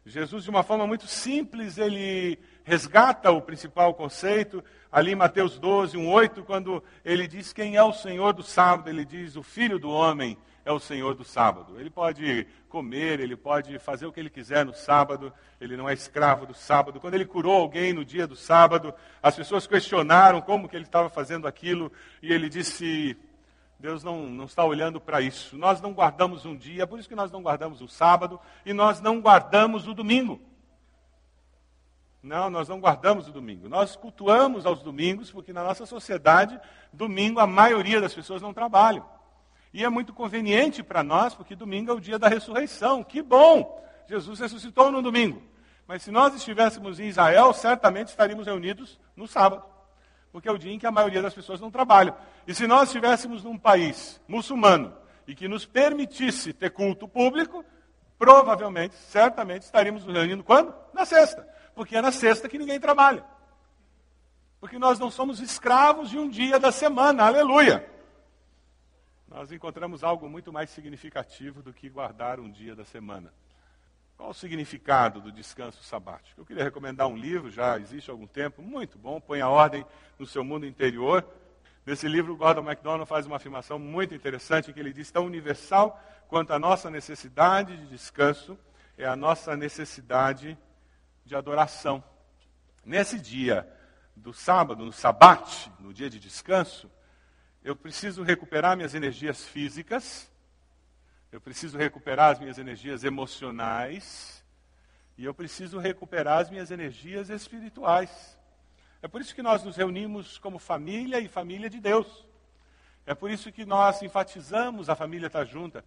Jesus, 0.08 0.44
de 0.44 0.50
uma 0.50 0.62
forma 0.62 0.86
muito 0.86 1.08
simples, 1.08 1.78
ele 1.78 2.38
resgata 2.62 3.32
o 3.32 3.42
principal 3.42 3.92
conceito. 3.92 4.62
Ali 4.90 5.10
em 5.12 5.16
Mateus 5.16 5.58
12, 5.58 5.96
1, 5.96 6.08
8, 6.08 6.44
quando 6.44 6.80
ele 7.04 7.26
diz 7.26 7.52
quem 7.52 7.74
é 7.74 7.82
o 7.82 7.92
Senhor 7.92 8.32
do 8.32 8.42
sábado, 8.42 8.88
ele 8.88 9.04
diz 9.04 9.34
o 9.34 9.42
Filho 9.42 9.80
do 9.80 9.90
Homem 9.90 10.38
é 10.64 10.70
o 10.70 10.78
Senhor 10.78 11.14
do 11.16 11.24
sábado. 11.24 11.78
Ele 11.80 11.90
pode 11.90 12.46
comer, 12.68 13.18
ele 13.18 13.36
pode 13.36 13.78
fazer 13.80 14.06
o 14.06 14.12
que 14.12 14.20
ele 14.20 14.30
quiser 14.30 14.64
no 14.64 14.74
sábado, 14.74 15.32
ele 15.60 15.76
não 15.76 15.88
é 15.88 15.94
escravo 15.94 16.46
do 16.46 16.54
sábado. 16.54 17.00
Quando 17.00 17.14
ele 17.14 17.24
curou 17.24 17.54
alguém 17.54 17.92
no 17.92 18.04
dia 18.04 18.28
do 18.28 18.36
sábado, 18.36 18.94
as 19.20 19.34
pessoas 19.34 19.66
questionaram 19.66 20.40
como 20.40 20.68
que 20.68 20.76
ele 20.76 20.84
estava 20.84 21.08
fazendo 21.08 21.48
aquilo, 21.48 21.90
e 22.22 22.32
ele 22.32 22.48
disse: 22.48 23.16
Deus 23.78 24.02
não, 24.02 24.26
não 24.26 24.46
está 24.46 24.64
olhando 24.64 25.00
para 25.00 25.20
isso. 25.20 25.56
Nós 25.56 25.80
não 25.80 25.92
guardamos 25.92 26.46
um 26.46 26.56
dia, 26.56 26.86
por 26.86 26.98
isso 26.98 27.08
que 27.08 27.14
nós 27.14 27.30
não 27.30 27.42
guardamos 27.42 27.82
o 27.82 27.88
sábado 27.88 28.40
e 28.64 28.72
nós 28.72 29.00
não 29.00 29.20
guardamos 29.20 29.86
o 29.86 29.94
domingo. 29.94 30.40
Não, 32.22 32.48
nós 32.50 32.68
não 32.68 32.80
guardamos 32.80 33.28
o 33.28 33.32
domingo. 33.32 33.68
Nós 33.68 33.94
cultuamos 33.94 34.64
aos 34.64 34.82
domingos, 34.82 35.30
porque 35.30 35.52
na 35.52 35.62
nossa 35.62 35.84
sociedade, 35.84 36.58
domingo 36.92 37.38
a 37.38 37.46
maioria 37.46 38.00
das 38.00 38.14
pessoas 38.14 38.42
não 38.42 38.52
trabalham. 38.52 39.06
E 39.72 39.84
é 39.84 39.88
muito 39.88 40.12
conveniente 40.14 40.82
para 40.82 41.02
nós, 41.02 41.34
porque 41.34 41.54
domingo 41.54 41.90
é 41.90 41.94
o 41.94 42.00
dia 42.00 42.18
da 42.18 42.28
ressurreição. 42.28 43.04
Que 43.04 43.20
bom! 43.20 43.84
Jesus 44.08 44.40
ressuscitou 44.40 44.90
no 44.90 45.02
domingo. 45.02 45.42
Mas 45.86 46.02
se 46.02 46.10
nós 46.10 46.34
estivéssemos 46.34 46.98
em 46.98 47.08
Israel, 47.08 47.52
certamente 47.52 48.08
estaríamos 48.08 48.46
reunidos 48.46 48.98
no 49.14 49.28
sábado 49.28 49.75
porque 50.36 50.50
é 50.50 50.52
o 50.52 50.58
dia 50.58 50.70
em 50.70 50.78
que 50.78 50.86
a 50.86 50.90
maioria 50.90 51.22
das 51.22 51.32
pessoas 51.32 51.62
não 51.62 51.70
trabalham. 51.70 52.14
E 52.46 52.54
se 52.54 52.66
nós 52.66 52.90
estivéssemos 52.90 53.42
num 53.42 53.56
país 53.56 54.20
muçulmano 54.28 54.94
e 55.26 55.34
que 55.34 55.48
nos 55.48 55.64
permitisse 55.64 56.52
ter 56.52 56.68
culto 56.68 57.08
público, 57.08 57.64
provavelmente, 58.18 58.94
certamente, 58.96 59.62
estaríamos 59.62 60.04
nos 60.04 60.14
reunindo 60.14 60.44
quando? 60.44 60.74
Na 60.92 61.06
sexta. 61.06 61.48
Porque 61.74 61.96
é 61.96 62.02
na 62.02 62.12
sexta 62.12 62.50
que 62.50 62.58
ninguém 62.58 62.78
trabalha. 62.78 63.24
Porque 64.60 64.78
nós 64.78 64.98
não 64.98 65.10
somos 65.10 65.40
escravos 65.40 66.10
de 66.10 66.18
um 66.18 66.28
dia 66.28 66.60
da 66.60 66.70
semana, 66.70 67.24
aleluia. 67.24 67.90
Nós 69.26 69.50
encontramos 69.50 70.04
algo 70.04 70.28
muito 70.28 70.52
mais 70.52 70.68
significativo 70.68 71.62
do 71.62 71.72
que 71.72 71.88
guardar 71.88 72.38
um 72.38 72.50
dia 72.50 72.76
da 72.76 72.84
semana. 72.84 73.32
Qual 74.16 74.30
o 74.30 74.34
significado 74.34 75.20
do 75.20 75.30
descanso 75.30 75.82
sabático? 75.82 76.40
Eu 76.40 76.46
queria 76.46 76.64
recomendar 76.64 77.06
um 77.06 77.16
livro, 77.16 77.50
já 77.50 77.78
existe 77.78 78.10
há 78.10 78.14
algum 78.14 78.26
tempo, 78.26 78.62
muito 78.62 78.98
bom, 78.98 79.20
põe 79.20 79.40
a 79.40 79.48
ordem 79.48 79.84
no 80.18 80.26
seu 80.26 80.42
mundo 80.42 80.66
interior. 80.66 81.24
Nesse 81.84 82.08
livro, 82.08 82.34
Gordon 82.34 82.62
MacDonald 82.62 83.06
faz 83.06 83.26
uma 83.26 83.36
afirmação 83.36 83.78
muito 83.78 84.14
interessante, 84.14 84.72
que 84.72 84.80
ele 84.80 84.92
diz, 84.92 85.10
tão 85.10 85.26
universal 85.26 86.02
quanto 86.28 86.52
a 86.52 86.58
nossa 86.58 86.90
necessidade 86.90 87.76
de 87.76 87.86
descanso 87.86 88.58
é 88.96 89.04
a 89.04 89.14
nossa 89.14 89.54
necessidade 89.54 90.56
de 91.24 91.36
adoração. 91.36 92.02
Nesse 92.84 93.20
dia 93.20 93.68
do 94.16 94.32
sábado, 94.32 94.84
no 94.84 94.92
sabate, 94.92 95.70
no 95.78 95.92
dia 95.92 96.08
de 96.08 96.18
descanso, 96.18 96.90
eu 97.62 97.76
preciso 97.76 98.22
recuperar 98.22 98.76
minhas 98.76 98.94
energias 98.94 99.44
físicas, 99.44 100.30
Eu 101.36 101.40
preciso 101.42 101.76
recuperar 101.76 102.32
as 102.32 102.38
minhas 102.38 102.56
energias 102.56 103.04
emocionais 103.04 104.42
e 105.18 105.24
eu 105.26 105.34
preciso 105.34 105.78
recuperar 105.78 106.38
as 106.38 106.48
minhas 106.48 106.70
energias 106.70 107.28
espirituais. 107.28 108.38
É 109.02 109.06
por 109.06 109.20
isso 109.20 109.34
que 109.34 109.42
nós 109.42 109.62
nos 109.62 109.76
reunimos 109.76 110.38
como 110.38 110.58
família 110.58 111.20
e 111.20 111.28
família 111.28 111.68
de 111.68 111.78
Deus. 111.78 112.26
É 113.04 113.14
por 113.14 113.30
isso 113.30 113.52
que 113.52 113.66
nós 113.66 114.00
enfatizamos 114.00 114.88
a 114.88 114.96
família 114.96 115.26
estar 115.26 115.44
junta. 115.44 115.84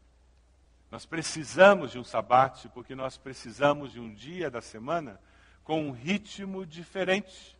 Nós 0.91 1.07
precisamos 1.07 1.93
de 1.93 1.97
um 1.97 2.03
sabate, 2.03 2.69
porque 2.69 2.93
nós 2.93 3.17
precisamos 3.17 3.91
de 3.91 3.99
um 3.99 4.13
dia 4.13 4.51
da 4.51 4.61
semana 4.61 5.19
com 5.63 5.81
um 5.81 5.89
ritmo 5.89 6.63
diferente. 6.63 7.57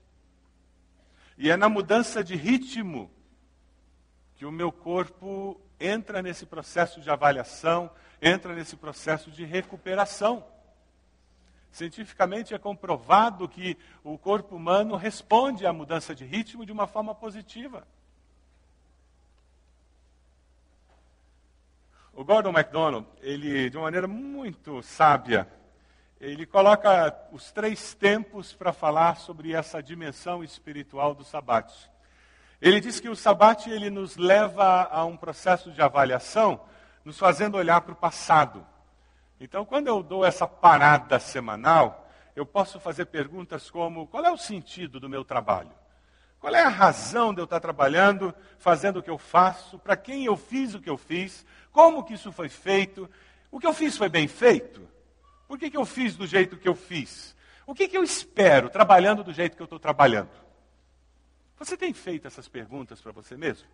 E 1.40 1.50
é 1.50 1.58
na 1.58 1.68
mudança 1.68 2.24
de 2.24 2.36
ritmo 2.36 3.10
que 4.36 4.46
o 4.46 4.52
meu 4.52 4.72
corpo 4.72 5.60
entra 5.80 6.22
nesse 6.22 6.46
processo 6.46 7.00
de 7.00 7.10
avaliação, 7.10 7.90
entra 8.22 8.54
nesse 8.54 8.76
processo 8.76 9.32
de 9.32 9.46
recuperação. 9.46 10.44
Cientificamente 11.72 12.54
é 12.54 12.58
comprovado 12.58 13.48
que 13.48 13.78
o 14.04 14.18
corpo 14.18 14.56
humano 14.56 14.96
responde 14.96 15.66
à 15.66 15.72
mudança 15.72 16.16
de 16.16 16.26
ritmo 16.26 16.66
de 16.66 16.72
uma 16.72 16.88
forma 16.88 17.14
positiva. 17.14 17.88
O 22.14 22.24
Gordon 22.26 22.52
MacDonald, 22.52 23.08
ele, 23.22 23.70
de 23.70 23.78
uma 23.78 23.84
maneira 23.84 24.08
muito 24.08 24.82
sábia, 24.82 25.48
ele 26.20 26.46
coloca 26.46 27.18
os 27.32 27.50
três 27.52 27.94
tempos 27.94 28.52
para 28.52 28.74
falar 28.74 29.16
sobre 29.18 29.54
essa 29.54 29.82
dimensão 29.82 30.44
espiritual 30.44 31.16
do 31.16 31.24
sabate. 31.24 31.90
Ele 32.62 32.80
diz 32.80 33.00
que 33.00 33.08
o 33.08 33.16
sabate 33.16 33.70
ele 33.70 33.90
nos 33.90 34.18
leva 34.18 34.84
a 34.92 35.06
um 35.06 35.16
processo 35.16 35.72
de 35.72 35.82
avaliação, 35.82 36.60
nos 37.06 37.18
fazendo 37.18 37.58
olhar 37.58 37.82
para 37.82 37.94
o 37.94 37.96
passado. 37.96 38.66
Então, 39.40 39.64
quando 39.64 39.88
eu 39.88 40.04
dou 40.04 40.26
essa 40.26 40.46
parada 40.46 41.18
semanal, 41.20 42.10
eu 42.36 42.46
posso 42.46 42.80
fazer 42.80 43.06
perguntas 43.06 43.70
como: 43.72 44.08
qual 44.08 44.26
é 44.26 44.32
o 44.32 44.38
sentido 44.38 45.00
do 45.00 45.08
meu 45.08 45.24
trabalho? 45.24 45.72
Qual 46.40 46.54
é 46.54 46.62
a 46.62 46.70
razão 46.70 47.34
de 47.34 47.42
eu 47.42 47.46
estar 47.46 47.60
trabalhando, 47.60 48.34
fazendo 48.58 49.00
o 49.00 49.04
que 49.04 49.10
eu 49.10 49.18
faço? 49.18 49.78
Para 49.78 49.98
quem 49.98 50.26
eu 50.26 50.38
fiz 50.38 50.74
o 50.74 50.80
que 50.80 50.90
eu 50.90 50.98
fiz? 50.98 51.46
Como 51.72 52.04
que 52.04 52.14
isso 52.14 52.32
foi 52.32 52.48
feito? 52.48 53.10
O 53.52 53.60
que 53.60 53.68
eu 53.68 53.74
fiz 53.74 53.98
foi 53.98 54.08
bem 54.10 54.28
feito? 54.28 54.88
Por 55.48 55.58
que, 55.58 55.70
que 55.70 55.78
eu 55.78 55.86
fiz 55.86 56.16
do 56.16 56.28
jeito 56.28 56.58
que 56.58 56.68
eu 56.68 56.76
fiz? 56.76 57.36
O 57.66 57.74
que, 57.74 57.88
que 57.88 57.98
eu 57.98 58.04
espero 58.04 58.70
trabalhando 58.70 59.24
do 59.24 59.34
jeito 59.34 59.56
que 59.56 59.62
eu 59.62 59.66
estou 59.66 59.80
trabalhando? 59.80 60.30
Você 61.60 61.76
tem 61.76 61.94
feito 61.94 62.26
essas 62.26 62.48
perguntas 62.48 63.02
para 63.02 63.12
você 63.12 63.36
mesmo? 63.36 63.68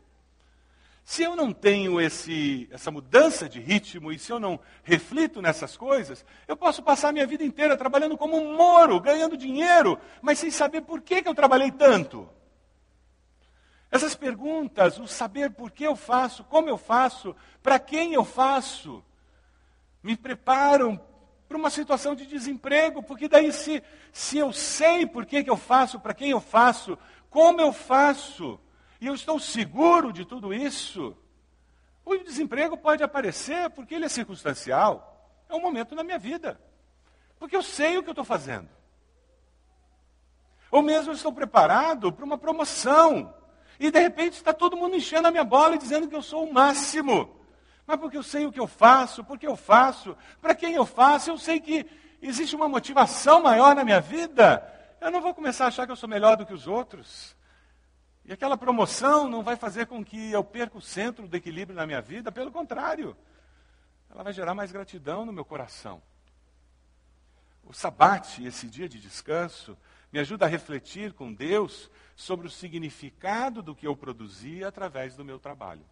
Se 1.03 1.21
eu 1.21 1.35
não 1.35 1.53
tenho 1.53 2.01
esse, 2.01 2.67
essa 2.71 2.89
mudança 2.89 3.47
de 3.47 3.59
ritmo 3.59 4.11
e 4.11 4.17
se 4.17 4.31
eu 4.31 4.39
não 4.39 4.59
reflito 4.83 5.39
nessas 5.39 5.77
coisas, 5.77 6.25
eu 6.47 6.57
posso 6.57 6.81
passar 6.81 7.09
a 7.09 7.11
minha 7.11 7.27
vida 7.27 7.43
inteira 7.43 7.77
trabalhando 7.77 8.17
como 8.17 8.35
um 8.37 8.55
moro, 8.55 8.99
ganhando 8.99 9.37
dinheiro, 9.37 9.99
mas 10.19 10.39
sem 10.39 10.49
saber 10.49 10.81
por 10.81 11.01
que, 11.01 11.21
que 11.21 11.29
eu 11.29 11.35
trabalhei 11.35 11.71
tanto. 11.71 12.27
Essas 13.91 14.15
perguntas, 14.15 14.97
o 14.97 15.07
saber 15.07 15.51
por 15.51 15.69
que 15.69 15.83
eu 15.83 15.95
faço, 15.95 16.43
como 16.45 16.67
eu 16.67 16.77
faço, 16.77 17.35
para 17.61 17.77
quem 17.77 18.13
eu 18.13 18.25
faço, 18.25 19.03
me 20.01 20.17
preparam 20.17 20.99
para 21.47 21.55
uma 21.55 21.69
situação 21.69 22.15
de 22.15 22.25
desemprego, 22.25 23.03
porque 23.03 23.27
daí 23.27 23.51
se, 23.51 23.83
se 24.11 24.39
eu 24.39 24.51
sei 24.51 25.05
por 25.05 25.23
que, 25.23 25.43
que 25.43 25.49
eu 25.51 25.55
faço, 25.55 25.99
para 25.99 26.15
quem 26.15 26.31
eu 26.31 26.41
faço, 26.41 26.97
como 27.29 27.61
eu 27.61 27.73
faço, 27.73 28.59
e 28.99 29.07
eu 29.07 29.13
estou 29.13 29.39
seguro 29.39 30.13
de 30.13 30.25
tudo 30.25 30.53
isso, 30.53 31.15
o 32.05 32.17
desemprego 32.17 32.77
pode 32.77 33.03
aparecer 33.03 33.69
porque 33.71 33.95
ele 33.95 34.05
é 34.05 34.09
circunstancial, 34.09 35.43
é 35.49 35.55
um 35.55 35.61
momento 35.61 35.95
na 35.95 36.03
minha 36.03 36.19
vida, 36.19 36.59
porque 37.37 37.55
eu 37.55 37.63
sei 37.63 37.97
o 37.97 38.03
que 38.03 38.09
eu 38.09 38.13
estou 38.13 38.25
fazendo. 38.25 38.69
Ou 40.71 40.81
mesmo 40.81 41.11
eu 41.11 41.15
estou 41.15 41.31
preparado 41.31 42.11
para 42.11 42.25
uma 42.25 42.37
promoção, 42.37 43.33
e 43.79 43.91
de 43.91 43.99
repente 43.99 44.33
está 44.33 44.53
todo 44.53 44.77
mundo 44.77 44.95
enchendo 44.95 45.27
a 45.27 45.31
minha 45.31 45.43
bola 45.43 45.75
e 45.75 45.79
dizendo 45.79 46.07
que 46.07 46.15
eu 46.15 46.21
sou 46.21 46.45
o 46.45 46.53
máximo. 46.53 47.35
Mas 47.85 47.99
porque 47.99 48.17
eu 48.17 48.23
sei 48.23 48.45
o 48.45 48.51
que 48.51 48.59
eu 48.59 48.67
faço, 48.67 49.23
porque 49.23 49.45
eu 49.45 49.55
faço, 49.55 50.17
para 50.41 50.55
quem 50.55 50.73
eu 50.73 50.85
faço, 50.85 51.29
eu 51.29 51.37
sei 51.37 51.59
que 51.59 51.85
existe 52.21 52.55
uma 52.55 52.67
motivação 52.67 53.41
maior 53.41 53.75
na 53.75 53.83
minha 53.83 54.01
vida. 54.01 54.63
Eu 55.05 55.11
não 55.11 55.21
vou 55.21 55.35
começar 55.35 55.65
a 55.65 55.67
achar 55.67 55.85
que 55.85 55.91
eu 55.91 55.95
sou 55.95 56.09
melhor 56.09 56.35
do 56.35 56.47
que 56.47 56.53
os 56.53 56.65
outros. 56.65 57.35
E 58.25 58.33
aquela 58.33 58.57
promoção 58.57 59.29
não 59.29 59.43
vai 59.43 59.55
fazer 59.55 59.85
com 59.85 60.03
que 60.03 60.31
eu 60.31 60.43
perca 60.43 60.79
o 60.79 60.81
centro 60.81 61.27
do 61.27 61.37
equilíbrio 61.37 61.75
na 61.75 61.85
minha 61.85 62.01
vida, 62.01 62.31
pelo 62.31 62.51
contrário, 62.51 63.15
ela 64.09 64.23
vai 64.23 64.33
gerar 64.33 64.55
mais 64.55 64.71
gratidão 64.71 65.23
no 65.23 65.31
meu 65.31 65.45
coração. 65.45 66.01
O 67.63 67.71
sabate, 67.71 68.43
esse 68.43 68.65
dia 68.67 68.89
de 68.89 68.99
descanso, 68.99 69.77
me 70.11 70.17
ajuda 70.17 70.45
a 70.45 70.49
refletir 70.49 71.13
com 71.13 71.31
Deus 71.31 71.87
sobre 72.15 72.47
o 72.47 72.49
significado 72.49 73.61
do 73.61 73.75
que 73.75 73.85
eu 73.85 73.95
produzi 73.95 74.63
através 74.63 75.15
do 75.15 75.23
meu 75.23 75.37
trabalho. 75.37 75.85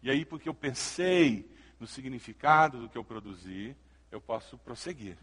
E 0.00 0.08
aí, 0.08 0.24
porque 0.24 0.48
eu 0.48 0.54
pensei 0.54 1.52
no 1.80 1.88
significado 1.88 2.82
do 2.82 2.88
que 2.88 2.96
eu 2.96 3.02
produzi, 3.02 3.76
eu 4.12 4.20
posso 4.20 4.56
prosseguir. 4.58 5.18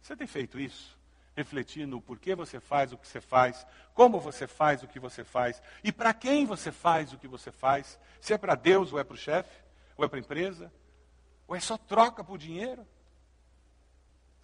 Você 0.00 0.14
tem 0.14 0.28
feito 0.28 0.60
isso? 0.60 1.01
Refletir 1.34 1.86
no 1.86 2.00
porquê 2.00 2.34
você 2.34 2.60
faz 2.60 2.92
o 2.92 2.98
que 2.98 3.08
você 3.08 3.20
faz, 3.20 3.66
como 3.94 4.20
você 4.20 4.46
faz 4.46 4.82
o 4.82 4.88
que 4.88 5.00
você 5.00 5.24
faz 5.24 5.62
e 5.82 5.90
para 5.90 6.12
quem 6.12 6.44
você 6.44 6.70
faz 6.70 7.12
o 7.12 7.18
que 7.18 7.26
você 7.26 7.50
faz. 7.50 7.98
Se 8.20 8.34
é 8.34 8.38
para 8.38 8.54
Deus 8.54 8.92
ou 8.92 8.98
é 8.98 9.04
para 9.04 9.14
o 9.14 9.18
chefe, 9.18 9.62
ou 9.96 10.04
é 10.04 10.08
para 10.08 10.18
a 10.18 10.20
empresa, 10.20 10.72
ou 11.46 11.56
é 11.56 11.60
só 11.60 11.78
troca 11.78 12.22
por 12.22 12.36
dinheiro. 12.36 12.86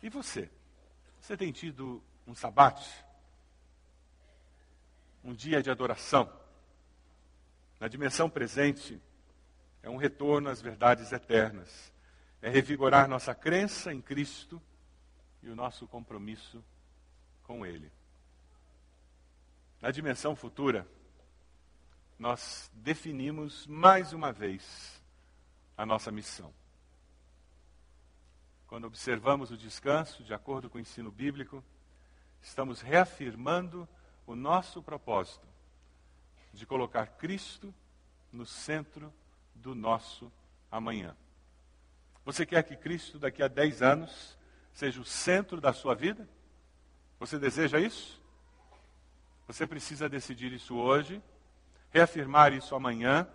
E 0.02 0.08
você? 0.08 0.50
Você 1.20 1.36
tem 1.36 1.52
tido 1.52 2.02
um 2.26 2.34
sabate? 2.34 2.88
Um 5.22 5.34
dia 5.34 5.62
de 5.62 5.70
adoração? 5.70 6.32
Na 7.78 7.86
dimensão 7.86 8.30
presente, 8.30 9.00
é 9.82 9.90
um 9.90 9.96
retorno 9.96 10.48
às 10.48 10.60
verdades 10.60 11.12
eternas. 11.12 11.92
É 12.40 12.48
revigorar 12.48 13.08
nossa 13.08 13.34
crença 13.34 13.92
em 13.92 14.00
Cristo 14.00 14.62
e 15.42 15.48
o 15.48 15.56
nosso 15.56 15.86
compromisso 15.86 16.64
com 17.48 17.64
Ele. 17.64 17.90
Na 19.80 19.90
dimensão 19.90 20.36
futura, 20.36 20.86
nós 22.18 22.70
definimos 22.74 23.66
mais 23.66 24.12
uma 24.12 24.30
vez 24.30 25.02
a 25.74 25.86
nossa 25.86 26.12
missão. 26.12 26.52
Quando 28.66 28.86
observamos 28.86 29.50
o 29.50 29.56
descanso, 29.56 30.22
de 30.22 30.34
acordo 30.34 30.68
com 30.68 30.76
o 30.76 30.80
ensino 30.80 31.10
bíblico, 31.10 31.64
estamos 32.42 32.82
reafirmando 32.82 33.88
o 34.26 34.36
nosso 34.36 34.82
propósito 34.82 35.48
de 36.52 36.66
colocar 36.66 37.06
Cristo 37.06 37.74
no 38.30 38.44
centro 38.44 39.10
do 39.54 39.74
nosso 39.74 40.30
amanhã. 40.70 41.16
Você 42.26 42.44
quer 42.44 42.62
que 42.62 42.76
Cristo, 42.76 43.18
daqui 43.18 43.42
a 43.42 43.48
10 43.48 43.80
anos, 43.80 44.36
seja 44.74 45.00
o 45.00 45.04
centro 45.04 45.62
da 45.62 45.72
sua 45.72 45.94
vida? 45.94 46.28
Você 47.18 47.38
deseja 47.38 47.80
isso? 47.80 48.20
Você 49.46 49.66
precisa 49.66 50.08
decidir 50.08 50.52
isso 50.52 50.76
hoje, 50.76 51.20
reafirmar 51.90 52.52
isso 52.52 52.74
amanhã, 52.74 53.26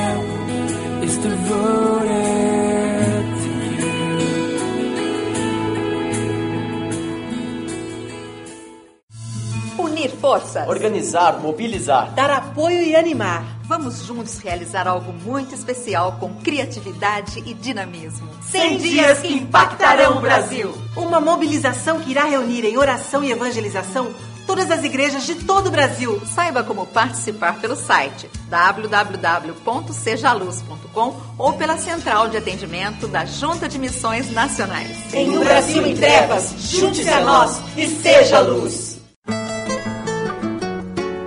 Unir 9.78 10.10
forças. 10.12 10.68
Organizar, 10.68 11.40
mobilizar. 11.40 12.12
Dar 12.14 12.30
apoio 12.32 12.82
e 12.82 12.96
animar. 12.96 13.44
Vamos 13.66 14.06
juntos 14.06 14.38
realizar 14.40 14.88
algo 14.88 15.14
muito 15.14 15.56
especial 15.56 16.18
com 16.20 16.34
criatividade 16.36 17.42
e 17.46 17.54
dinamismo. 17.54 18.28
100 18.42 18.78
dias 18.78 19.20
que 19.20 19.34
impactarão 19.34 20.18
o 20.18 20.22
Brasil. 20.22 20.74
Uma 20.96 21.22
mobilização 21.22 22.00
que 22.00 22.12
irá 22.12 22.26
reunir 22.26 22.66
em 22.66 22.78
oração 22.78 23.24
e 23.24 23.32
evangelização 23.32 24.14
todas 24.46 24.70
as 24.72 24.84
igrejas 24.84 25.26
de 25.26 25.36
todo 25.36 25.68
o 25.68 25.72
Brasil. 25.72 26.22
Saiba 26.26 26.64
como 26.64 26.86
participar 26.86 27.60
pelo 27.60 27.76
site 27.76 28.30
www.sejaluz.com 28.50 31.16
ou 31.38 31.54
pela 31.54 31.78
central 31.78 32.30
de 32.30 32.38
atendimento 32.38 33.08
da 33.08 33.26
Junta 33.26 33.68
de 33.68 33.80
Missões 33.80 34.32
Nacionais. 34.32 35.14
Em 35.14 35.38
um 35.38 35.40
Brasil 35.40 35.86
em 35.86 35.96
trevas, 35.96 36.54
junte-se 36.58 37.10
a 37.10 37.20
nós 37.22 37.62
e 37.76 37.88
seja 37.88 38.40
luz. 38.40 38.94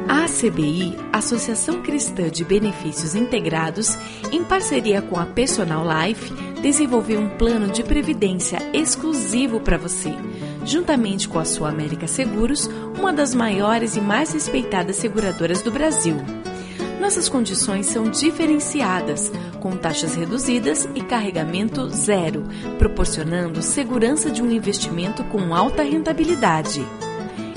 A 0.08 0.24
ACBI, 0.24 0.96
Associação 1.12 1.82
Cristã 1.82 2.30
de 2.30 2.44
Benefícios 2.44 3.14
Integrados, 3.14 3.98
em 4.30 4.42
parceria 4.44 5.02
com 5.02 5.18
a 5.18 5.26
Personal 5.26 5.84
Life, 5.84 6.32
desenvolveu 6.60 7.20
um 7.20 7.28
plano 7.30 7.66
de 7.68 7.82
previdência 7.82 8.58
exclusivo 8.72 9.60
para 9.60 9.76
você 9.76 10.14
juntamente 10.66 11.28
com 11.28 11.38
a 11.38 11.44
Sua 11.44 11.68
América 11.68 12.06
Seguros, 12.08 12.68
uma 12.98 13.12
das 13.12 13.34
maiores 13.34 13.96
e 13.96 14.00
mais 14.00 14.32
respeitadas 14.32 14.96
seguradoras 14.96 15.62
do 15.62 15.70
Brasil. 15.70 16.16
Nossas 17.00 17.28
condições 17.28 17.86
são 17.86 18.10
diferenciadas, 18.10 19.30
com 19.60 19.76
taxas 19.76 20.16
reduzidas 20.16 20.88
e 20.94 21.00
carregamento 21.02 21.88
zero, 21.88 22.42
proporcionando 22.78 23.62
segurança 23.62 24.28
de 24.30 24.42
um 24.42 24.50
investimento 24.50 25.22
com 25.24 25.54
alta 25.54 25.82
rentabilidade. 25.84 26.84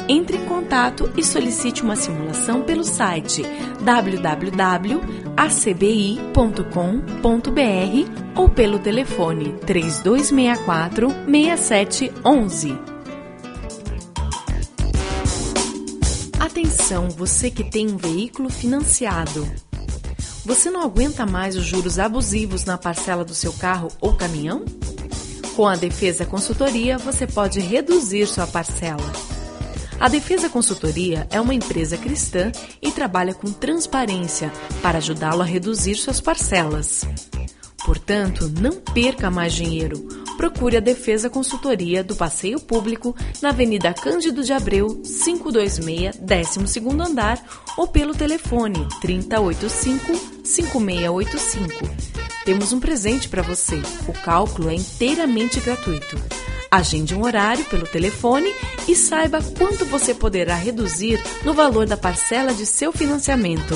Entre 0.07 0.37
em 0.37 0.45
contato 0.45 1.11
e 1.17 1.23
solicite 1.23 1.81
uma 1.83 1.95
simulação 1.95 2.61
pelo 2.61 2.83
site 2.83 3.43
www.acbi.com.br 3.81 5.19
ou 8.35 8.49
pelo 8.49 8.79
telefone 8.79 9.53
3264 9.65 11.09
6711. 11.09 12.98
Atenção, 16.89 17.07
você 17.07 17.51
que 17.51 17.63
tem 17.63 17.87
um 17.87 17.97
veículo 17.97 18.49
financiado. 18.49 19.47
Você 20.43 20.71
não 20.71 20.81
aguenta 20.81 21.23
mais 21.23 21.55
os 21.55 21.63
juros 21.63 21.99
abusivos 21.99 22.65
na 22.65 22.79
parcela 22.79 23.23
do 23.23 23.35
seu 23.35 23.53
carro 23.53 23.89
ou 24.01 24.15
caminhão? 24.15 24.65
Com 25.55 25.67
a 25.67 25.75
Defesa 25.75 26.25
Consultoria, 26.25 26.97
você 26.97 27.27
pode 27.27 27.59
reduzir 27.59 28.25
sua 28.25 28.47
parcela. 28.47 29.05
A 29.99 30.09
Defesa 30.09 30.49
Consultoria 30.49 31.27
é 31.29 31.39
uma 31.39 31.53
empresa 31.53 31.95
cristã 31.95 32.51
e 32.81 32.91
trabalha 32.91 33.35
com 33.35 33.51
transparência 33.51 34.51
para 34.81 34.97
ajudá-lo 34.97 35.43
a 35.43 35.45
reduzir 35.45 35.93
suas 35.93 36.19
parcelas. 36.19 37.03
Portanto, 37.85 38.51
não 38.59 38.71
perca 38.81 39.29
mais 39.29 39.53
dinheiro 39.53 40.07
procure 40.39 40.77
a 40.77 40.79
Defesa 40.79 41.29
Consultoria 41.29 42.01
do 42.01 42.15
Passeio 42.15 42.61
Público 42.61 43.13
na 43.41 43.49
Avenida 43.49 43.93
Cândido 43.93 44.41
de 44.41 44.53
Abreu, 44.53 45.01
526, 45.03 46.15
12º 46.15 47.05
andar 47.05 47.43
ou 47.77 47.89
pelo 47.89 48.15
telefone 48.15 48.87
3085-5685. 49.03 51.89
Temos 52.45 52.71
um 52.71 52.79
presente 52.79 53.27
para 53.27 53.41
você. 53.41 53.81
O 54.07 54.13
cálculo 54.13 54.69
é 54.69 54.75
inteiramente 54.75 55.59
gratuito. 55.59 56.15
Agende 56.71 57.13
um 57.13 57.25
horário 57.25 57.65
pelo 57.65 57.85
telefone 57.85 58.49
e 58.87 58.95
saiba 58.95 59.43
quanto 59.57 59.83
você 59.87 60.13
poderá 60.13 60.55
reduzir 60.55 61.21
no 61.43 61.53
valor 61.53 61.85
da 61.85 61.97
parcela 61.97 62.53
de 62.53 62.65
seu 62.65 62.93
financiamento. 62.93 63.75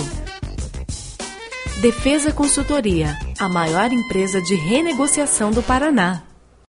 Defesa 1.82 2.32
Consultoria, 2.32 3.20
a 3.38 3.50
maior 3.50 3.92
empresa 3.92 4.42
de 4.42 4.56
renegociação 4.56 5.52
do 5.52 5.62
Paraná. 5.62 6.24